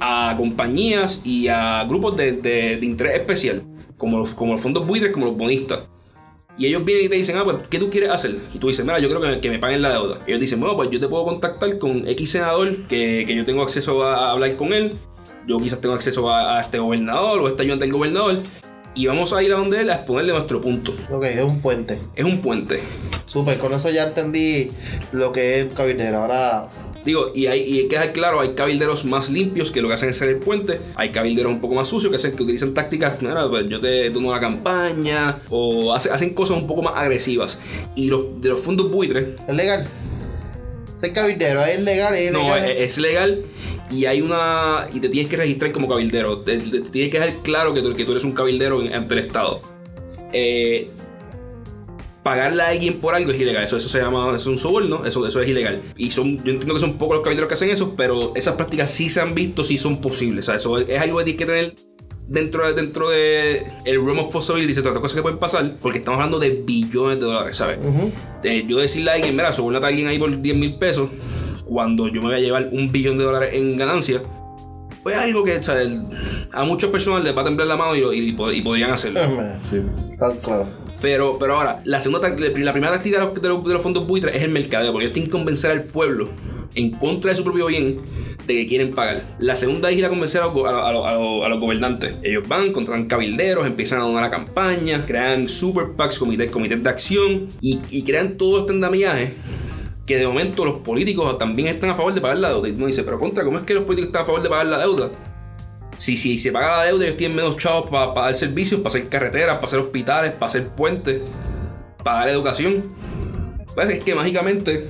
a 0.00 0.34
compañías 0.36 1.22
y 1.24 1.48
a 1.48 1.84
grupos 1.84 2.16
de, 2.16 2.32
de, 2.32 2.76
de 2.78 2.86
interés 2.86 3.20
especial, 3.20 3.62
como 3.96 4.18
los, 4.18 4.30
como 4.30 4.52
los 4.52 4.60
fondos 4.62 4.86
buitres, 4.86 5.12
como 5.12 5.26
los 5.26 5.36
bonistas. 5.36 5.80
Y 6.60 6.66
ellos 6.66 6.84
vienen 6.84 7.06
y 7.06 7.08
te 7.08 7.14
dicen, 7.14 7.36
ah, 7.38 7.44
pues, 7.44 7.56
¿qué 7.70 7.78
tú 7.78 7.88
quieres 7.88 8.10
hacer? 8.10 8.36
Y 8.52 8.58
tú 8.58 8.68
dices, 8.68 8.84
mira, 8.84 8.98
yo 8.98 9.08
creo 9.08 9.20
que 9.20 9.28
me, 9.28 9.40
que 9.40 9.48
me 9.48 9.58
paguen 9.58 9.80
la 9.80 9.90
deuda. 9.90 10.22
Y 10.26 10.30
ellos 10.30 10.40
dicen, 10.40 10.60
bueno, 10.60 10.76
pues 10.76 10.90
yo 10.90 11.00
te 11.00 11.08
puedo 11.08 11.24
contactar 11.24 11.78
con 11.78 12.06
X 12.06 12.32
senador, 12.32 12.86
que, 12.86 13.24
que 13.26 13.34
yo 13.34 13.44
tengo 13.46 13.62
acceso 13.62 14.02
a, 14.04 14.32
hablar 14.32 14.56
con 14.56 14.74
él. 14.74 14.98
Yo 15.46 15.58
quizás 15.58 15.80
tengo 15.80 15.94
acceso 15.94 16.30
a, 16.30 16.58
a 16.58 16.60
este 16.60 16.78
gobernador 16.78 17.40
o 17.40 17.46
a 17.46 17.50
este 17.50 17.62
ayudante 17.62 17.84
del 17.84 17.92
gobernador. 17.92 18.42
Y 18.94 19.06
vamos 19.06 19.32
a 19.32 19.42
ir 19.42 19.52
a 19.52 19.56
donde 19.56 19.80
él 19.80 19.90
a 19.90 19.94
exponerle 19.94 20.32
nuestro 20.32 20.60
punto. 20.60 20.94
Ok, 21.10 21.24
es 21.24 21.44
un 21.44 21.60
puente. 21.60 21.98
Es 22.16 22.24
un 22.24 22.40
puente. 22.40 22.80
Súper, 23.26 23.58
con 23.58 23.72
eso 23.72 23.88
ya 23.88 24.08
entendí 24.08 24.70
lo 25.12 25.32
que 25.32 25.60
es 25.60 25.66
un 25.66 25.74
cabildero. 25.74 26.18
Ahora 26.18 26.68
Digo, 27.04 27.32
y 27.34 27.46
hay, 27.46 27.62
y 27.62 27.78
hay 27.78 27.88
que 27.88 27.96
dejar 27.96 28.12
claro, 28.12 28.40
hay 28.40 28.54
cabilderos 28.54 29.04
más 29.04 29.30
limpios 29.30 29.70
que 29.70 29.80
lo 29.80 29.88
que 29.88 29.94
hacen 29.94 30.10
es 30.10 30.18
ser 30.18 30.28
el 30.28 30.36
puente, 30.36 30.78
hay 30.96 31.10
cabilderos 31.10 31.50
un 31.50 31.60
poco 31.60 31.74
más 31.74 31.88
sucios 31.88 32.10
que, 32.10 32.16
hacen, 32.16 32.36
que 32.36 32.42
utilizan 32.42 32.74
tácticas, 32.74 33.22
mira, 33.22 33.48
pues 33.48 33.66
yo 33.68 33.80
te 33.80 34.10
dono 34.10 34.32
la 34.32 34.40
campaña, 34.40 35.40
o 35.48 35.94
hacen 35.94 36.34
cosas 36.34 36.58
un 36.58 36.66
poco 36.66 36.82
más 36.82 36.94
agresivas. 36.96 37.58
Y 37.94 38.10
los 38.10 38.40
de 38.40 38.50
los 38.50 38.60
fondos 38.60 38.90
buitres... 38.90 39.28
¿Es 39.48 39.54
legal? 39.54 39.88
Ser 41.00 41.12
cabildero, 41.12 41.64
¿es 41.64 41.80
legal? 41.80 42.14
¿Es 42.14 42.32
no, 42.32 42.42
legal? 42.42 42.70
es, 42.70 42.78
es 42.78 42.98
legal 42.98 43.44
y 43.90 44.06
hay 44.06 44.20
una... 44.20 44.88
y 44.92 45.00
te 45.00 45.08
tienes 45.08 45.30
que 45.30 45.36
registrar 45.36 45.72
como 45.72 45.88
cabildero. 45.88 46.40
Te, 46.40 46.58
te 46.58 46.80
tienes 46.80 47.10
que 47.10 47.18
dejar 47.18 47.36
claro 47.42 47.74
que 47.74 47.82
tú, 47.82 47.92
que 47.94 48.04
tú 48.04 48.12
eres 48.12 48.24
un 48.24 48.32
cabildero 48.32 48.80
ante 48.80 49.14
el 49.14 49.20
Estado. 49.20 49.60
Eh, 50.32 50.90
pagarle 52.22 52.62
a 52.62 52.68
alguien 52.68 52.98
por 52.98 53.14
algo 53.14 53.32
es 53.32 53.40
ilegal. 53.40 53.64
Eso, 53.64 53.76
eso 53.76 53.88
se 53.88 53.98
llama, 53.98 54.28
eso 54.28 54.36
es 54.36 54.46
un 54.46 54.58
soborno, 54.58 55.04
eso, 55.04 55.26
eso 55.26 55.40
es 55.40 55.48
ilegal. 55.48 55.82
Y 55.96 56.10
son, 56.10 56.36
yo 56.36 56.52
entiendo 56.52 56.74
que 56.74 56.80
son 56.80 56.98
pocos 56.98 57.16
los 57.16 57.24
cabilderos 57.24 57.48
que 57.48 57.54
hacen 57.54 57.70
eso, 57.70 57.94
pero 57.96 58.32
esas 58.36 58.54
prácticas 58.54 58.90
sí 58.90 59.08
se 59.08 59.20
han 59.20 59.34
visto, 59.34 59.64
sí 59.64 59.76
son 59.76 60.00
posibles. 60.00 60.44
O 60.44 60.46
sea, 60.46 60.54
eso 60.56 60.78
es, 60.78 60.88
es 60.88 61.00
algo 61.00 61.18
que 61.18 61.24
tienes 61.24 61.38
que 61.38 61.46
tener 61.46 61.74
dentro 62.30 62.66
de, 62.66 62.74
dentro 62.74 63.08
de 63.10 63.58
el 63.84 63.96
realm 64.04 64.20
of 64.20 64.32
possibilities, 64.32 64.76
de 64.76 64.82
todas 64.82 64.94
las 64.94 65.02
cosas 65.02 65.16
que 65.16 65.22
pueden 65.22 65.38
pasar, 65.38 65.74
porque 65.82 65.98
estamos 65.98 66.16
hablando 66.18 66.38
de 66.38 66.62
billones 66.64 67.18
de 67.20 67.26
dólares, 67.26 67.56
¿sabes? 67.56 67.78
Ujú. 67.84 68.10
Eh, 68.44 68.64
yo 68.66 68.78
decirle 68.78 69.10
a 69.10 69.14
alguien, 69.14 69.34
mira, 69.36 69.52
sobornate 69.52 69.84
a 69.84 69.88
alguien 69.88 70.06
ahí 70.08 70.18
por 70.18 70.40
10 70.40 70.56
mil 70.56 70.78
pesos, 70.78 71.10
cuando 71.64 72.06
yo 72.08 72.20
me 72.22 72.28
voy 72.28 72.36
a 72.36 72.38
llevar 72.38 72.68
un 72.72 72.90
billón 72.90 73.18
de 73.18 73.24
dólares 73.24 73.50
en 73.54 73.76
ganancia, 73.76 74.22
pues 75.02 75.16
es 75.16 75.22
algo 75.22 75.42
que 75.44 75.56
o 75.56 75.62
sea, 75.62 75.80
el- 75.82 76.02
a 76.52 76.64
muchas 76.64 76.90
personas 76.90 77.24
les 77.24 77.36
va 77.36 77.42
a 77.42 77.44
temblar 77.44 77.66
la 77.66 77.76
mano 77.76 77.94
y, 77.96 78.00
y 78.00 78.28
y 78.28 78.62
podrían 78.62 78.90
hacerlo. 78.92 79.20
Sí, 79.62 79.76
está 80.04 80.32
claro. 80.36 80.64
Pero, 81.00 81.36
pero 81.38 81.54
ahora, 81.56 81.80
la 81.84 81.98
segunda 81.98 82.28
la 82.28 82.72
primera 82.72 82.92
táctica 82.92 83.18
de 83.18 83.24
los- 83.48 83.64
de 83.64 83.72
los 83.72 83.82
fondos 83.82 84.06
buitres 84.06 84.36
es 84.36 84.42
el 84.42 84.50
mercadeo, 84.50 84.92
porque 84.92 85.06
ellos 85.06 85.14
tienen 85.14 85.28
que 85.30 85.36
convencer 85.36 85.70
al 85.72 85.82
pueblo 85.84 86.28
en 86.74 86.90
contra 86.92 87.30
de 87.30 87.36
su 87.36 87.44
propio 87.44 87.66
bien 87.66 88.00
de 88.46 88.54
que 88.54 88.66
quieren 88.66 88.92
pagar. 88.94 89.36
La 89.38 89.56
segunda 89.56 89.90
es 89.90 89.96
ir 89.98 90.04
a 90.06 90.08
convencer 90.08 90.40
a 90.40 90.44
los, 90.46 90.54
go- 90.54 90.66
a, 90.66 90.70
a- 90.70 90.82
a- 90.88 90.88
a 91.10 91.14
los- 91.14 91.44
a 91.46 91.48
los 91.48 91.60
gobernantes. 91.60 92.18
Ellos 92.22 92.46
van, 92.48 92.72
contratan 92.72 93.06
cabilderos, 93.06 93.66
empiezan 93.66 94.00
a 94.00 94.04
donar 94.04 94.22
la 94.22 94.30
campaña, 94.30 95.04
crean 95.06 95.48
super 95.48 95.92
PACs, 95.96 96.18
comités, 96.18 96.50
comités 96.50 96.82
de 96.82 96.88
acción 96.88 97.48
y, 97.60 98.02
crean 98.04 98.36
todo 98.36 98.60
este 98.60 98.72
andamiaje 98.72 99.34
que 100.06 100.16
de 100.16 100.26
momento 100.26 100.64
los 100.64 100.80
políticos 100.80 101.38
también 101.38 101.68
están 101.68 101.90
a 101.90 101.94
favor 101.94 102.12
de 102.14 102.20
pagar 102.20 102.38
la 102.38 102.48
deuda. 102.50 102.68
Y 102.68 102.72
uno 102.72 102.86
dice, 102.86 103.04
pero 103.04 103.18
contra, 103.20 103.44
¿cómo 103.44 103.58
es 103.58 103.64
que 103.64 103.74
los 103.74 103.84
políticos 103.84 104.08
están 104.08 104.22
a 104.22 104.24
favor 104.24 104.42
de 104.42 104.48
pagar 104.48 104.66
la 104.66 104.78
deuda? 104.78 105.10
Si, 105.98 106.16
si 106.16 106.38
se 106.38 106.50
paga 106.50 106.78
la 106.78 106.84
deuda, 106.86 107.04
ellos 107.04 107.16
tienen 107.16 107.36
menos 107.36 107.56
chavos 107.58 107.88
para 107.90 108.12
dar 108.14 108.34
servicios, 108.34 108.80
para 108.80 108.88
hacer 108.96 109.08
carreteras, 109.08 109.56
para 109.56 109.66
hacer 109.66 109.78
hospitales, 109.80 110.32
para 110.32 110.46
hacer 110.46 110.68
puentes, 110.68 111.20
para 112.02 112.20
dar 112.20 112.28
educación. 112.30 112.84
Pues 113.74 113.88
es 113.90 114.00
que 114.02 114.14
mágicamente 114.14 114.88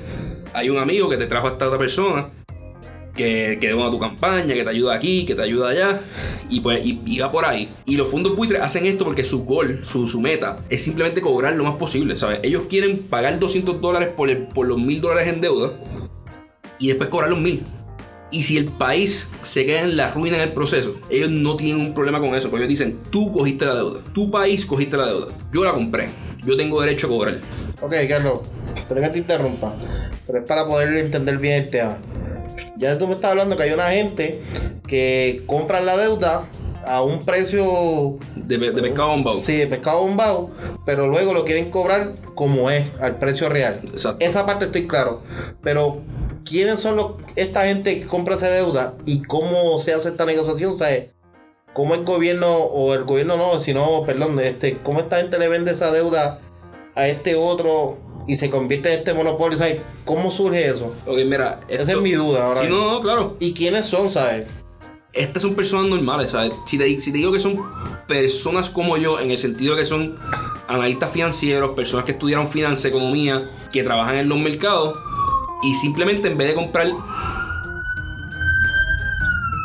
hay 0.53 0.71
un 0.71 0.79
amigo 0.79 1.09
que 1.09 1.17
te 1.17 1.27
trajo 1.27 1.49
a 1.49 1.51
esta 1.51 1.67
otra 1.67 1.79
persona 1.79 2.31
que, 3.15 3.59
que 3.61 3.71
dona 3.71 3.91
tu 3.91 3.99
campaña, 3.99 4.55
que 4.55 4.65
te 4.65 4.71
ayuda 4.71 4.95
aquí, 4.95 5.27
que 5.27 5.35
te 5.35 5.43
ayuda 5.43 5.71
allá, 5.71 6.01
y 6.49 6.61
pues 6.61 6.81
y, 6.85 7.19
va 7.19 7.31
por 7.31 7.45
ahí. 7.45 7.73
Y 7.85 7.97
los 7.97 8.09
fondos 8.09 8.35
buitres 8.35 8.61
hacen 8.61 8.87
esto 8.87 9.05
porque 9.05 9.25
su 9.25 9.45
gol, 9.45 9.81
su, 9.85 10.09
su 10.09 10.21
meta, 10.21 10.59
es 10.69 10.83
simplemente 10.83 11.21
cobrar 11.21 11.55
lo 11.57 11.65
más 11.65 11.77
posible, 11.77 12.17
¿sabes? 12.17 12.41
Ellos 12.43 12.65
quieren 12.69 12.99
pagar 12.99 13.39
200 13.39 13.81
dólares 13.81 14.11
por, 14.17 14.49
por 14.49 14.67
los 14.67 14.79
1000 14.79 15.01
dólares 15.01 15.29
en 15.29 15.41
deuda 15.41 15.75
y 16.79 16.89
después 16.89 17.09
cobrar 17.11 17.31
los 17.31 17.41
1000. 17.41 17.63
Y 18.33 18.45
si 18.45 18.57
el 18.59 18.67
país 18.67 19.29
se 19.43 19.67
queda 19.67 19.81
en 19.81 19.97
la 19.97 20.13
ruina 20.13 20.37
en 20.37 20.43
el 20.43 20.53
proceso, 20.53 20.95
ellos 21.11 21.31
no 21.31 21.57
tienen 21.57 21.81
un 21.81 21.95
problema 21.95 22.21
con 22.21 22.35
eso, 22.37 22.49
porque 22.49 22.65
ellos 22.65 22.79
dicen, 22.79 23.01
tú 23.11 23.33
cogiste 23.33 23.67
la 23.67 23.75
deuda, 23.75 24.01
tu 24.15 24.31
país 24.31 24.65
cogiste 24.65 24.97
la 24.97 25.07
deuda, 25.07 25.35
yo 25.53 25.65
la 25.65 25.73
compré, 25.73 26.11
yo 26.45 26.57
tengo 26.57 26.81
derecho 26.81 27.09
a 27.09 27.11
cobrar. 27.11 27.41
Ok, 27.83 27.93
Carlos, 28.09 28.41
pero 28.89 29.01
que 29.01 29.09
te 29.09 29.19
interrumpa. 29.19 29.75
Pero 30.31 30.45
es 30.45 30.49
para 30.49 30.65
poder 30.65 30.97
entender 30.97 31.39
bien 31.39 31.65
el 31.65 31.71
tema. 31.71 31.99
Ya 32.77 32.97
tú 32.99 33.09
me 33.09 33.15
estás 33.15 33.33
hablando 33.33 33.57
que 33.57 33.65
hay 33.65 33.73
una 33.73 33.91
gente 33.91 34.41
que 34.87 35.43
compra 35.47 35.81
la 35.81 35.97
deuda 35.97 36.45
a 36.87 37.03
un 37.03 37.25
precio 37.25 38.19
De, 38.37 38.59
de 38.59 38.73
pescado 38.81 39.09
bombado. 39.09 39.41
Sí, 39.41 39.57
de 39.57 39.67
pescado 39.67 40.03
bombado, 40.03 40.51
pero 40.87 41.09
luego 41.09 41.35
lo 41.35 41.45
quieren 41.45 41.69
cobrar 41.71 42.15
como 42.37 42.71
es, 42.71 42.85
al 43.01 43.17
precio 43.17 43.49
real. 43.49 43.81
Exacto. 43.85 44.25
Esa 44.25 44.47
parte 44.47 44.67
estoy 44.67 44.87
claro. 44.87 45.23
Pero, 45.65 46.01
¿quiénes 46.45 46.79
son 46.79 46.95
los, 46.95 47.15
esta 47.35 47.65
gente 47.65 47.99
que 48.01 48.07
compra 48.07 48.37
esa 48.37 48.51
deuda 48.51 48.95
y 49.07 49.23
cómo 49.23 49.81
se 49.81 49.93
hace 49.93 50.11
esta 50.11 50.27
negociación? 50.27 50.75
O 50.75 50.79
sea, 50.79 51.07
¿cómo 51.73 51.95
el 51.95 52.05
gobierno, 52.05 52.57
o 52.57 52.95
el 52.95 53.03
gobierno 53.03 53.37
no, 53.37 53.61
sino, 53.61 54.05
perdón, 54.07 54.39
este, 54.39 54.79
cómo 54.79 55.01
esta 55.01 55.17
gente 55.17 55.41
le 55.41 55.49
vende 55.49 55.73
esa 55.73 55.91
deuda 55.91 56.41
a 56.95 57.09
este 57.09 57.35
otro 57.35 58.10
y 58.31 58.37
se 58.37 58.49
convierte 58.49 58.93
en 58.93 58.99
este 59.01 59.13
monopolio? 59.13 59.59
O 59.59 59.61
sea, 59.61 59.75
¿cómo 60.05 60.31
surge 60.31 60.67
eso? 60.67 60.95
Ok, 61.07 61.19
mira. 61.27 61.61
Esa 61.69 61.91
es 61.93 62.01
mi 62.01 62.13
duda 62.13 62.47
ahora. 62.47 62.61
Sí, 62.61 62.69
no, 62.69 62.93
no, 62.93 63.01
claro. 63.01 63.37
¿Y 63.41 63.55
quiénes 63.55 63.87
son, 63.87 64.09
sabes? 64.09 64.47
Estas 65.13 65.43
son 65.43 65.57
personas 65.57 65.89
normales, 65.91 66.31
¿sabes? 66.31 66.53
Si 66.67 66.79
te, 66.79 67.01
si 67.01 67.11
te 67.11 67.19
digo 67.19 67.33
que 67.33 67.41
son 67.41 67.61
personas 68.07 68.71
como 68.71 68.97
yo, 68.97 69.19
en 69.19 69.33
el 69.33 69.39
sentido 69.39 69.75
de 69.75 69.81
que 69.81 69.87
son 69.87 70.15
analistas 70.69 71.11
financieros, 71.11 71.71
personas 71.71 72.05
que 72.05 72.13
estudiaron 72.13 72.47
finanzas, 72.47 72.85
economía, 72.85 73.51
que 73.73 73.83
trabajan 73.83 74.17
en 74.19 74.29
los 74.29 74.39
mercados, 74.39 74.97
y 75.65 75.75
simplemente 75.75 76.29
en 76.29 76.39
vez 76.39 76.49
de 76.49 76.55
comprar 76.55 76.87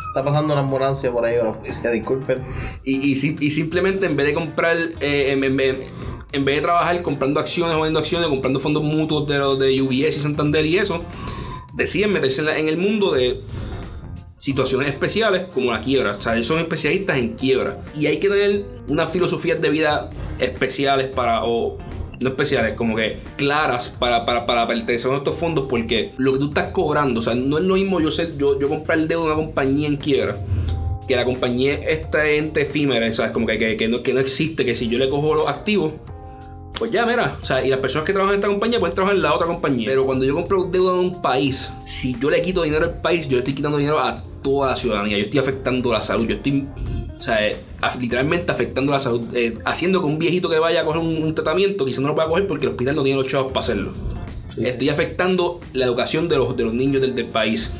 Está 0.07 0.23
pasando 0.23 0.53
una 0.53 0.61
ambulancia 0.61 1.11
por 1.11 1.25
ahí, 1.25 1.35
la 1.35 1.53
policía, 1.53 1.91
disculpen. 1.91 2.41
Y, 2.85 3.11
y, 3.13 3.37
y 3.39 3.51
simplemente 3.51 4.05
en 4.05 4.15
vez 4.15 4.25
de 4.27 4.33
comprar, 4.33 4.75
eh, 5.01 5.33
en, 5.33 5.43
en- 5.43 5.77
en- 6.35 6.45
vez 6.45 6.57
de 6.57 6.61
trabajar 6.61 7.01
comprando 7.01 7.39
acciones 7.39 7.73
o 7.75 7.77
vendiendo 7.77 7.99
acciones, 7.99 8.27
comprando 8.29 8.59
fondos 8.59 8.83
mutuos 8.83 9.27
de 9.27 9.37
los 9.37 9.59
de 9.59 9.81
UBS 9.81 10.17
y 10.17 10.21
Santander 10.21 10.65
y 10.65 10.77
eso, 10.77 11.03
deciden 11.73 12.13
meterse 12.13 12.41
en, 12.41 12.69
el 12.69 12.77
mundo 12.77 13.13
de 13.13 13.41
situaciones 14.37 14.89
especiales 14.89 15.45
como 15.53 15.71
la 15.71 15.81
quiebra. 15.81 16.15
O 16.17 16.21
sea, 16.21 16.33
ellos 16.33 16.47
son 16.47 16.59
especialistas 16.59 17.17
en 17.17 17.33
quiebra. 17.33 17.83
Y 17.95 18.05
hay 18.05 18.19
que 18.19 18.29
tener 18.29 18.65
unas 18.87 19.11
filosofías 19.11 19.59
de 19.61 19.69
vida 19.69 20.11
especiales 20.39 21.07
para, 21.07 21.43
o 21.43 21.77
no 22.19 22.29
especiales, 22.29 22.73
como 22.73 22.95
que 22.95 23.19
claras 23.37 23.89
para, 23.89 24.25
para, 24.25 24.45
para 24.45 24.67
pertenecer 24.67 25.11
a 25.11 25.17
estos 25.17 25.35
fondos 25.35 25.65
porque 25.67 26.13
lo 26.17 26.33
que 26.33 26.39
tú 26.39 26.47
estás 26.47 26.71
cobrando, 26.71 27.19
o 27.19 27.23
sea, 27.23 27.35
no 27.35 27.57
es 27.57 27.65
lo 27.65 27.75
mismo 27.75 27.99
yo 27.99 28.11
ser, 28.11 28.37
yo, 28.37 28.59
yo 28.59 28.69
comprar 28.69 28.99
el 28.99 29.07
dedo 29.07 29.21
de 29.21 29.33
una 29.33 29.35
compañía 29.35 29.87
en 29.87 29.97
quiebra 29.97 30.35
que 31.07 31.15
la 31.15 31.25
compañía 31.25 31.75
esta 31.75 32.27
ente 32.27 32.61
efímera, 32.61 33.11
¿sabes? 33.13 33.31
Como 33.31 33.45
que, 33.45 33.57
que, 33.57 33.77
que 33.77 33.87
no, 33.87 34.01
que 34.01 34.13
no 34.13 34.19
existe, 34.19 34.65
que 34.65 34.75
si 34.75 34.87
yo 34.87 34.97
le 34.97 35.09
cojo 35.09 35.35
los 35.35 35.47
activos, 35.47 35.93
pues 36.77 36.91
ya, 36.91 37.05
mira, 37.05 37.37
o 37.41 37.45
sea, 37.45 37.65
y 37.65 37.69
las 37.69 37.79
personas 37.79 38.05
que 38.05 38.13
trabajan 38.13 38.35
en 38.35 38.39
esta 38.39 38.47
compañía 38.47 38.79
pueden 38.79 38.95
trabajar 38.95 39.15
en 39.15 39.21
la 39.23 39.33
otra 39.33 39.47
compañía. 39.47 39.87
Pero 39.87 40.05
cuando 40.05 40.25
yo 40.25 40.33
compro 40.33 40.65
deuda 40.65 40.93
de 40.93 40.99
un 40.99 41.21
país, 41.21 41.71
si 41.83 42.17
yo 42.19 42.29
le 42.29 42.41
quito 42.41 42.63
dinero 42.63 42.85
al 42.85 43.01
país, 43.01 43.27
yo 43.27 43.33
le 43.33 43.39
estoy 43.39 43.55
quitando 43.55 43.77
dinero 43.77 43.99
a 43.99 44.23
toda 44.43 44.71
la 44.71 44.75
ciudadanía. 44.75 45.17
Yo 45.17 45.23
estoy 45.23 45.39
afectando 45.39 45.91
la 45.91 46.01
salud. 46.01 46.27
Yo 46.27 46.35
estoy, 46.35 46.67
o 47.15 47.19
sea, 47.19 47.47
eh, 47.47 47.57
literalmente 47.99 48.51
afectando 48.51 48.91
la 48.91 48.99
salud. 48.99 49.23
eh, 49.33 49.57
haciendo 49.65 50.01
que 50.01 50.07
un 50.07 50.19
viejito 50.19 50.49
que 50.49 50.59
vaya 50.59 50.81
a 50.81 50.85
coger 50.85 51.01
un, 51.01 51.23
un 51.23 51.35
tratamiento, 51.35 51.85
quizás 51.85 52.01
no 52.01 52.09
lo 52.09 52.15
pueda 52.15 52.27
coger 52.27 52.47
porque 52.47 52.65
el 52.65 52.71
hospital 52.71 52.95
no 52.95 53.03
tiene 53.03 53.19
los 53.21 53.29
chavos 53.29 53.51
para 53.51 53.61
hacerlo. 53.61 53.91
Estoy 54.57 54.89
afectando 54.89 55.59
la 55.73 55.85
educación 55.85 56.29
de 56.29 56.37
los, 56.37 56.55
de 56.55 56.63
los 56.63 56.73
niños 56.73 57.01
del, 57.01 57.15
del 57.15 57.27
país. 57.27 57.71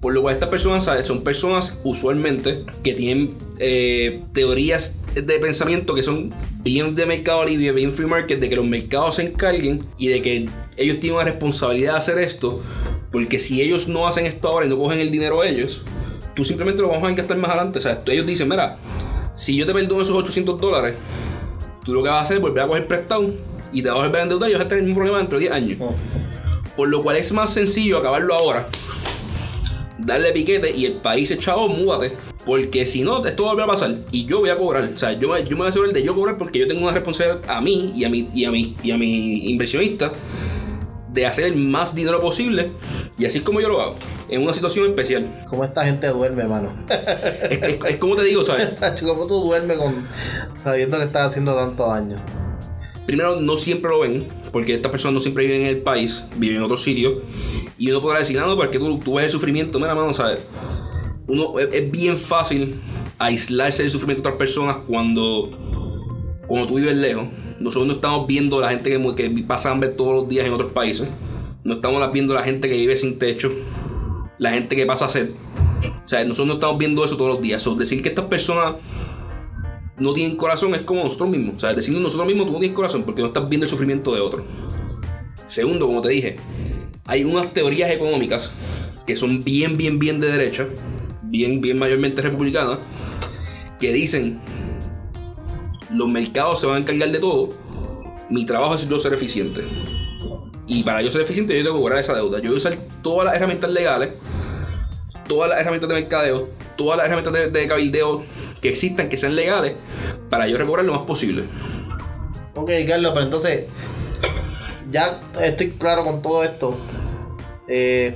Por 0.00 0.14
lo 0.14 0.22
cual 0.22 0.34
estas 0.34 0.48
personas 0.48 0.84
¿sabes? 0.84 1.06
son 1.06 1.22
personas 1.22 1.80
usualmente 1.84 2.64
que 2.82 2.92
tienen 2.94 3.36
eh, 3.58 4.24
teorías 4.32 5.01
de 5.14 5.38
pensamiento 5.38 5.94
que 5.94 6.02
son 6.02 6.34
bien 6.62 6.94
de 6.94 7.06
mercado 7.06 7.44
libre, 7.44 7.72
bien 7.72 7.92
free 7.92 8.06
market, 8.06 8.40
de 8.40 8.48
que 8.48 8.56
los 8.56 8.64
mercados 8.64 9.16
se 9.16 9.22
encarguen 9.22 9.84
y 9.98 10.08
de 10.08 10.22
que 10.22 10.48
ellos 10.76 11.00
tienen 11.00 11.16
una 11.16 11.24
responsabilidad 11.24 11.92
de 11.92 11.98
hacer 11.98 12.18
esto, 12.18 12.62
porque 13.10 13.38
si 13.38 13.60
ellos 13.60 13.88
no 13.88 14.06
hacen 14.06 14.26
esto 14.26 14.48
ahora 14.48 14.66
y 14.66 14.68
no 14.68 14.78
cogen 14.78 15.00
el 15.00 15.10
dinero 15.10 15.44
ellos, 15.44 15.82
tú 16.34 16.44
simplemente 16.44 16.82
lo 16.82 16.88
vamos 16.88 17.10
a 17.10 17.14
gastar 17.14 17.36
más 17.36 17.50
adelante. 17.50 17.78
O 17.78 17.82
sea, 17.82 18.02
ellos 18.06 18.26
dicen, 18.26 18.48
mira, 18.48 18.78
si 19.34 19.56
yo 19.56 19.66
te 19.66 19.72
perdono 19.72 20.02
esos 20.02 20.16
800 20.16 20.60
dólares, 20.60 20.96
tú 21.84 21.92
lo 21.94 22.02
que 22.02 22.08
vas 22.08 22.20
a 22.20 22.22
hacer 22.22 22.36
es 22.36 22.42
volver 22.42 22.64
a 22.64 22.66
coger 22.66 22.86
prestado 22.86 23.34
y 23.72 23.82
te 23.82 23.90
vas 23.90 23.98
a 23.98 24.02
volver 24.02 24.20
a 24.20 24.22
endeudar 24.24 24.50
y 24.50 24.54
vas 24.54 24.62
a 24.62 24.68
tener 24.68 24.80
el 24.80 24.86
mismo 24.86 24.98
problema 24.98 25.18
dentro 25.18 25.38
de 25.38 25.48
10 25.48 25.52
años. 25.54 25.78
Oh. 25.80 25.94
Por 26.76 26.88
lo 26.88 27.02
cual 27.02 27.16
es 27.16 27.32
más 27.32 27.52
sencillo 27.52 27.98
acabarlo 27.98 28.34
ahora, 28.34 28.66
darle 29.98 30.32
piquete 30.32 30.70
y 30.70 30.86
el 30.86 30.94
país 30.94 31.28
se 31.28 31.38
chavo, 31.38 31.68
múdate. 31.68 32.31
Porque 32.44 32.86
si 32.86 33.02
no, 33.02 33.24
esto 33.24 33.44
va 33.44 33.50
a 33.50 33.52
volver 33.52 33.64
a 33.64 33.68
pasar 33.68 33.94
y 34.10 34.24
yo 34.24 34.40
voy 34.40 34.50
a 34.50 34.56
cobrar. 34.58 34.90
O 34.94 34.98
sea, 34.98 35.12
yo 35.12 35.28
me, 35.28 35.42
yo 35.44 35.50
me 35.50 35.56
voy 35.58 35.66
a 35.66 35.70
asegurar 35.70 35.94
de 35.94 36.02
yo 36.02 36.14
cobrar 36.14 36.38
porque 36.38 36.58
yo 36.58 36.66
tengo 36.66 36.82
una 36.82 36.92
responsabilidad 36.92 37.40
a 37.48 37.60
mí 37.60 37.92
y 37.94 38.04
a 38.04 38.08
mi, 38.08 38.28
y 38.34 38.44
a 38.46 38.50
mi, 38.50 38.76
y 38.82 38.90
a 38.90 38.96
mi 38.98 39.48
inversionista 39.50 40.12
de 41.12 41.26
hacer 41.26 41.44
el 41.44 41.56
más 41.56 41.94
dinero 41.94 42.20
posible. 42.20 42.70
Y 43.18 43.26
así 43.26 43.38
es 43.38 43.44
como 43.44 43.60
yo 43.60 43.68
lo 43.68 43.80
hago, 43.80 43.94
en 44.28 44.42
una 44.42 44.54
situación 44.54 44.86
especial. 44.86 45.44
¿Cómo 45.46 45.62
esta 45.62 45.84
gente 45.84 46.08
duerme, 46.08 46.44
mano? 46.44 46.72
Es, 47.48 47.62
es- 47.62 47.78
es 47.86 47.96
como 47.98 48.16
te 48.16 48.24
digo, 48.24 48.44
¿sabes? 48.44 48.72
¿Cómo 49.02 49.26
tú 49.28 49.34
duermes 49.40 49.76
con 49.78 49.94
sabiendo 50.64 50.98
que 50.98 51.04
estás 51.04 51.28
haciendo 51.30 51.54
tanto 51.54 51.86
daño? 51.86 52.16
Primero, 53.06 53.40
no 53.40 53.56
siempre 53.56 53.90
lo 53.90 54.00
ven, 54.00 54.26
porque 54.52 54.74
estas 54.74 54.90
personas 54.90 55.14
no 55.14 55.20
siempre 55.20 55.44
viven 55.44 55.62
en 55.62 55.66
el 55.68 55.78
país, 55.78 56.24
viven 56.36 56.56
en 56.56 56.62
otro 56.62 56.76
sitio. 56.76 57.20
Y 57.78 57.90
uno 57.90 58.00
podrá 58.00 58.20
decir, 58.20 58.38
ah, 58.40 58.46
no, 58.46 58.56
porque 58.56 58.78
tú, 58.78 58.98
tú 58.98 59.14
ves 59.14 59.24
el 59.26 59.30
sufrimiento. 59.30 59.78
Mira, 59.78 59.94
mano, 59.94 60.12
¿sabes? 60.12 60.40
Uno, 61.26 61.58
es, 61.58 61.90
bien 61.90 62.18
fácil 62.18 62.74
aislarse 63.18 63.82
del 63.82 63.90
sufrimiento 63.90 64.22
de 64.22 64.28
otras 64.28 64.38
personas 64.38 64.78
cuando, 64.86 65.50
cuando 66.46 66.68
tú 66.68 66.76
vives 66.76 66.96
lejos. 66.96 67.24
Nosotros 67.60 67.86
no 67.86 67.94
estamos 67.94 68.26
viendo 68.26 68.60
la 68.60 68.70
gente 68.70 68.90
que, 68.90 69.14
que 69.14 69.44
pasa 69.46 69.70
hambre 69.70 69.88
todos 69.90 70.22
los 70.22 70.28
días 70.28 70.46
en 70.46 70.52
otros 70.52 70.72
países. 70.72 71.08
No 71.64 71.74
estamos 71.74 72.12
viendo 72.12 72.34
la 72.34 72.42
gente 72.42 72.68
que 72.68 72.76
vive 72.76 72.96
sin 72.96 73.18
techo, 73.18 73.52
la 74.38 74.50
gente 74.50 74.74
que 74.74 74.84
pasa 74.84 75.08
sed. 75.08 75.30
O 76.04 76.08
sea, 76.08 76.24
nosotros 76.24 76.48
no 76.48 76.54
estamos 76.54 76.78
viendo 76.78 77.04
eso 77.04 77.16
todos 77.16 77.30
los 77.34 77.40
días. 77.40 77.64
Decir 77.78 78.02
que 78.02 78.08
estas 78.08 78.24
personas 78.24 78.74
no 79.96 80.12
tienen 80.14 80.36
corazón 80.36 80.74
es 80.74 80.82
como 80.82 81.04
nosotros 81.04 81.30
mismos. 81.30 81.54
O 81.56 81.60
sea, 81.60 81.72
decirnos 81.72 82.02
nosotros 82.02 82.26
mismos 82.26 82.46
tú 82.46 82.52
no 82.52 82.58
tienes 82.58 82.74
corazón 82.74 83.04
porque 83.04 83.22
no 83.22 83.28
estás 83.28 83.48
viendo 83.48 83.64
el 83.64 83.70
sufrimiento 83.70 84.12
de 84.14 84.20
otro. 84.20 84.44
Segundo, 85.46 85.86
como 85.86 86.00
te 86.00 86.08
dije, 86.08 86.36
hay 87.06 87.24
unas 87.24 87.52
teorías 87.52 87.90
económicas 87.90 88.52
que 89.06 89.16
son 89.16 89.42
bien, 89.44 89.76
bien, 89.76 89.98
bien 89.98 90.20
de 90.20 90.30
derecha, 90.30 90.66
bien, 91.32 91.62
bien 91.62 91.78
mayormente 91.78 92.20
republicanas, 92.20 92.82
que 93.80 93.92
dicen 93.92 94.38
los 95.90 96.08
mercados 96.08 96.60
se 96.60 96.66
van 96.66 96.76
a 96.76 96.78
encargar 96.80 97.10
de 97.10 97.18
todo, 97.18 97.48
mi 98.28 98.44
trabajo 98.46 98.74
es 98.74 98.88
yo 98.88 98.98
ser 98.98 99.14
eficiente. 99.14 99.62
Y 100.66 100.84
para 100.84 101.02
yo 101.02 101.10
ser 101.10 101.22
eficiente 101.22 101.56
yo 101.56 101.64
tengo 101.64 101.76
que 101.76 101.82
cobrar 101.82 101.98
esa 101.98 102.14
deuda. 102.14 102.38
Yo 102.38 102.50
voy 102.50 102.54
a 102.54 102.58
usar 102.58 102.74
todas 103.02 103.26
las 103.26 103.34
herramientas 103.34 103.70
legales, 103.70 104.10
todas 105.26 105.50
las 105.50 105.60
herramientas 105.60 105.88
de 105.88 105.94
mercadeo, 105.94 106.50
todas 106.76 106.98
las 106.98 107.06
herramientas 107.06 107.32
de, 107.32 107.50
de 107.50 107.66
cabildeo 107.66 108.24
que 108.60 108.68
existan, 108.68 109.08
que 109.08 109.16
sean 109.16 109.34
legales, 109.34 109.74
para 110.30 110.46
yo 110.46 110.56
recobrar 110.56 110.84
lo 110.84 110.94
más 110.94 111.02
posible. 111.02 111.44
Ok, 112.54 112.70
Carlos, 112.86 113.12
pero 113.12 113.24
entonces, 113.24 113.66
ya 114.90 115.20
estoy 115.40 115.70
claro 115.70 116.04
con 116.04 116.22
todo 116.22 116.44
esto. 116.44 116.76
Eh, 117.66 118.14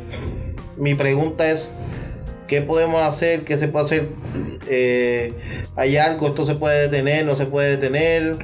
mi 0.77 0.95
pregunta 0.95 1.51
es, 1.51 1.69
¿qué 2.47 2.63
podemos 2.63 3.01
hacer? 3.03 3.45
¿Qué 3.45 3.57
se 3.57 3.69
puede 3.69 3.85
hacer? 3.87 4.09
Eh, 4.69 5.33
¿Hay 5.77 5.97
algo? 5.97 6.29
¿Esto 6.29 6.47
se 6.47 6.55
puede 6.55 6.83
detener? 6.89 7.25
¿No 7.27 7.37
se 7.37 7.47
puede 7.47 7.77
detener? 7.77 8.37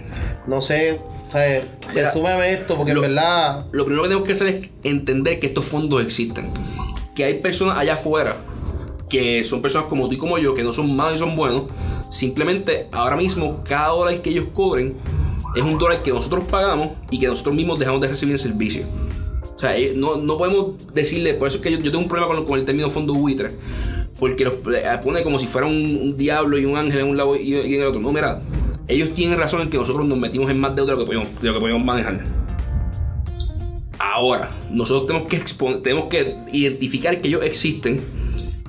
No 0.47 0.61
sé. 0.62 1.00
O 1.28 1.32
sea, 1.32 1.62
Mira, 1.94 2.09
resúmeme 2.09 2.52
esto, 2.52 2.76
porque 2.76 2.92
lo- 2.94 3.02
en 3.04 3.14
verdad... 3.14 3.66
Lo 3.73 3.85
primero 3.85 4.02
que 4.02 4.09
tenemos 4.09 4.26
que 4.26 4.32
hacer 4.32 4.49
es 4.49 4.71
entender 4.82 5.40
que 5.40 5.47
estos 5.47 5.64
fondos 5.64 6.02
existen. 6.02 6.50
Que 7.14 7.25
hay 7.25 7.38
personas 7.40 7.78
allá 7.78 7.94
afuera 7.94 8.37
que 9.09 9.44
son 9.44 9.61
personas 9.61 9.88
como 9.88 10.09
tú 10.09 10.14
y 10.14 10.18
como 10.18 10.38
yo, 10.38 10.54
que 10.54 10.62
no 10.62 10.73
son 10.73 10.94
malos 10.97 11.16
y 11.16 11.18
son 11.18 11.37
buenos. 11.37 11.64
Simplemente 12.11 12.88
ahora 12.92 13.14
mismo 13.16 13.62
cada 13.62 13.88
dólar 13.88 14.23
que 14.23 14.30
ellos 14.30 14.47
cobren 14.54 14.97
es 15.54 15.62
un 15.62 15.76
dólar 15.76 16.02
que 16.02 16.11
nosotros 16.12 16.44
pagamos 16.50 16.92
y 17.11 17.21
que 17.21 17.26
nosotros 17.26 17.54
mismos 17.54 17.78
dejamos 17.78 18.00
de 18.00 18.09
recibir 18.09 18.35
en 18.35 18.38
servicio. 18.38 18.85
O 19.54 19.59
sea, 19.59 19.76
eh, 19.76 19.92
no, 19.94 20.16
no 20.16 20.37
podemos 20.38 20.92
decirle, 20.92 21.35
por 21.35 21.49
eso 21.49 21.59
es 21.59 21.62
que 21.62 21.71
yo, 21.71 21.78
tengo 21.78 21.99
un 21.99 22.09
problema 22.09 22.44
con, 22.44 22.59
el 22.59 22.64
término 22.64 22.90
fondo 22.90 23.14
buitre. 23.14 23.50
Porque 24.18 24.44
los 24.44 24.54
eh, 24.54 24.85
pone 25.02 25.23
como 25.23 25.38
si 25.38 25.47
fuera 25.47 25.66
un, 25.66 26.16
diablo 26.16 26.59
y 26.59 26.64
un 26.64 26.76
ángel 26.76 27.00
en 27.00 27.06
un 27.09 27.16
lado 27.16 27.37
y, 27.37 27.54
y 27.54 27.75
en 27.75 27.80
el 27.80 27.87
otro. 27.87 28.00
No, 28.00 28.12
mira, 28.12 28.42
ellos 28.88 29.14
tienen 29.14 29.38
razón 29.38 29.62
en 29.62 29.71
que 29.71 29.78
nosotros 29.78 30.06
nos 30.06 30.18
metimos 30.18 30.50
en 30.50 30.61
más 30.61 30.75
deuda 30.75 30.92
de 30.92 30.99
lo 30.99 31.06
que 31.06 31.61
podemos, 31.61 31.85
manejar. 31.85 32.23
Ahora, 33.99 34.50
nosotros 34.71 35.06
tenemos 35.06 35.28
que, 35.28 35.80
tenemos 35.80 36.09
que 36.09 36.37
identificar 36.52 37.21
que 37.21 37.28
ellos 37.28 37.42
existen 37.44 38.00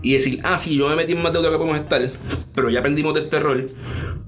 y 0.01 0.13
decir, 0.13 0.39
ah, 0.43 0.57
sí, 0.57 0.77
yo 0.77 0.87
me 0.89 0.95
metí 0.95 1.13
en 1.13 1.21
más 1.21 1.33
deuda 1.33 1.49
de 1.49 1.53
lo 1.53 1.59
que 1.59 1.65
podemos 1.65 1.81
estar, 1.81 2.11
pero 2.53 2.69
ya 2.69 2.79
aprendimos 2.79 3.13
de 3.13 3.21
este 3.21 3.37
error. 3.37 3.65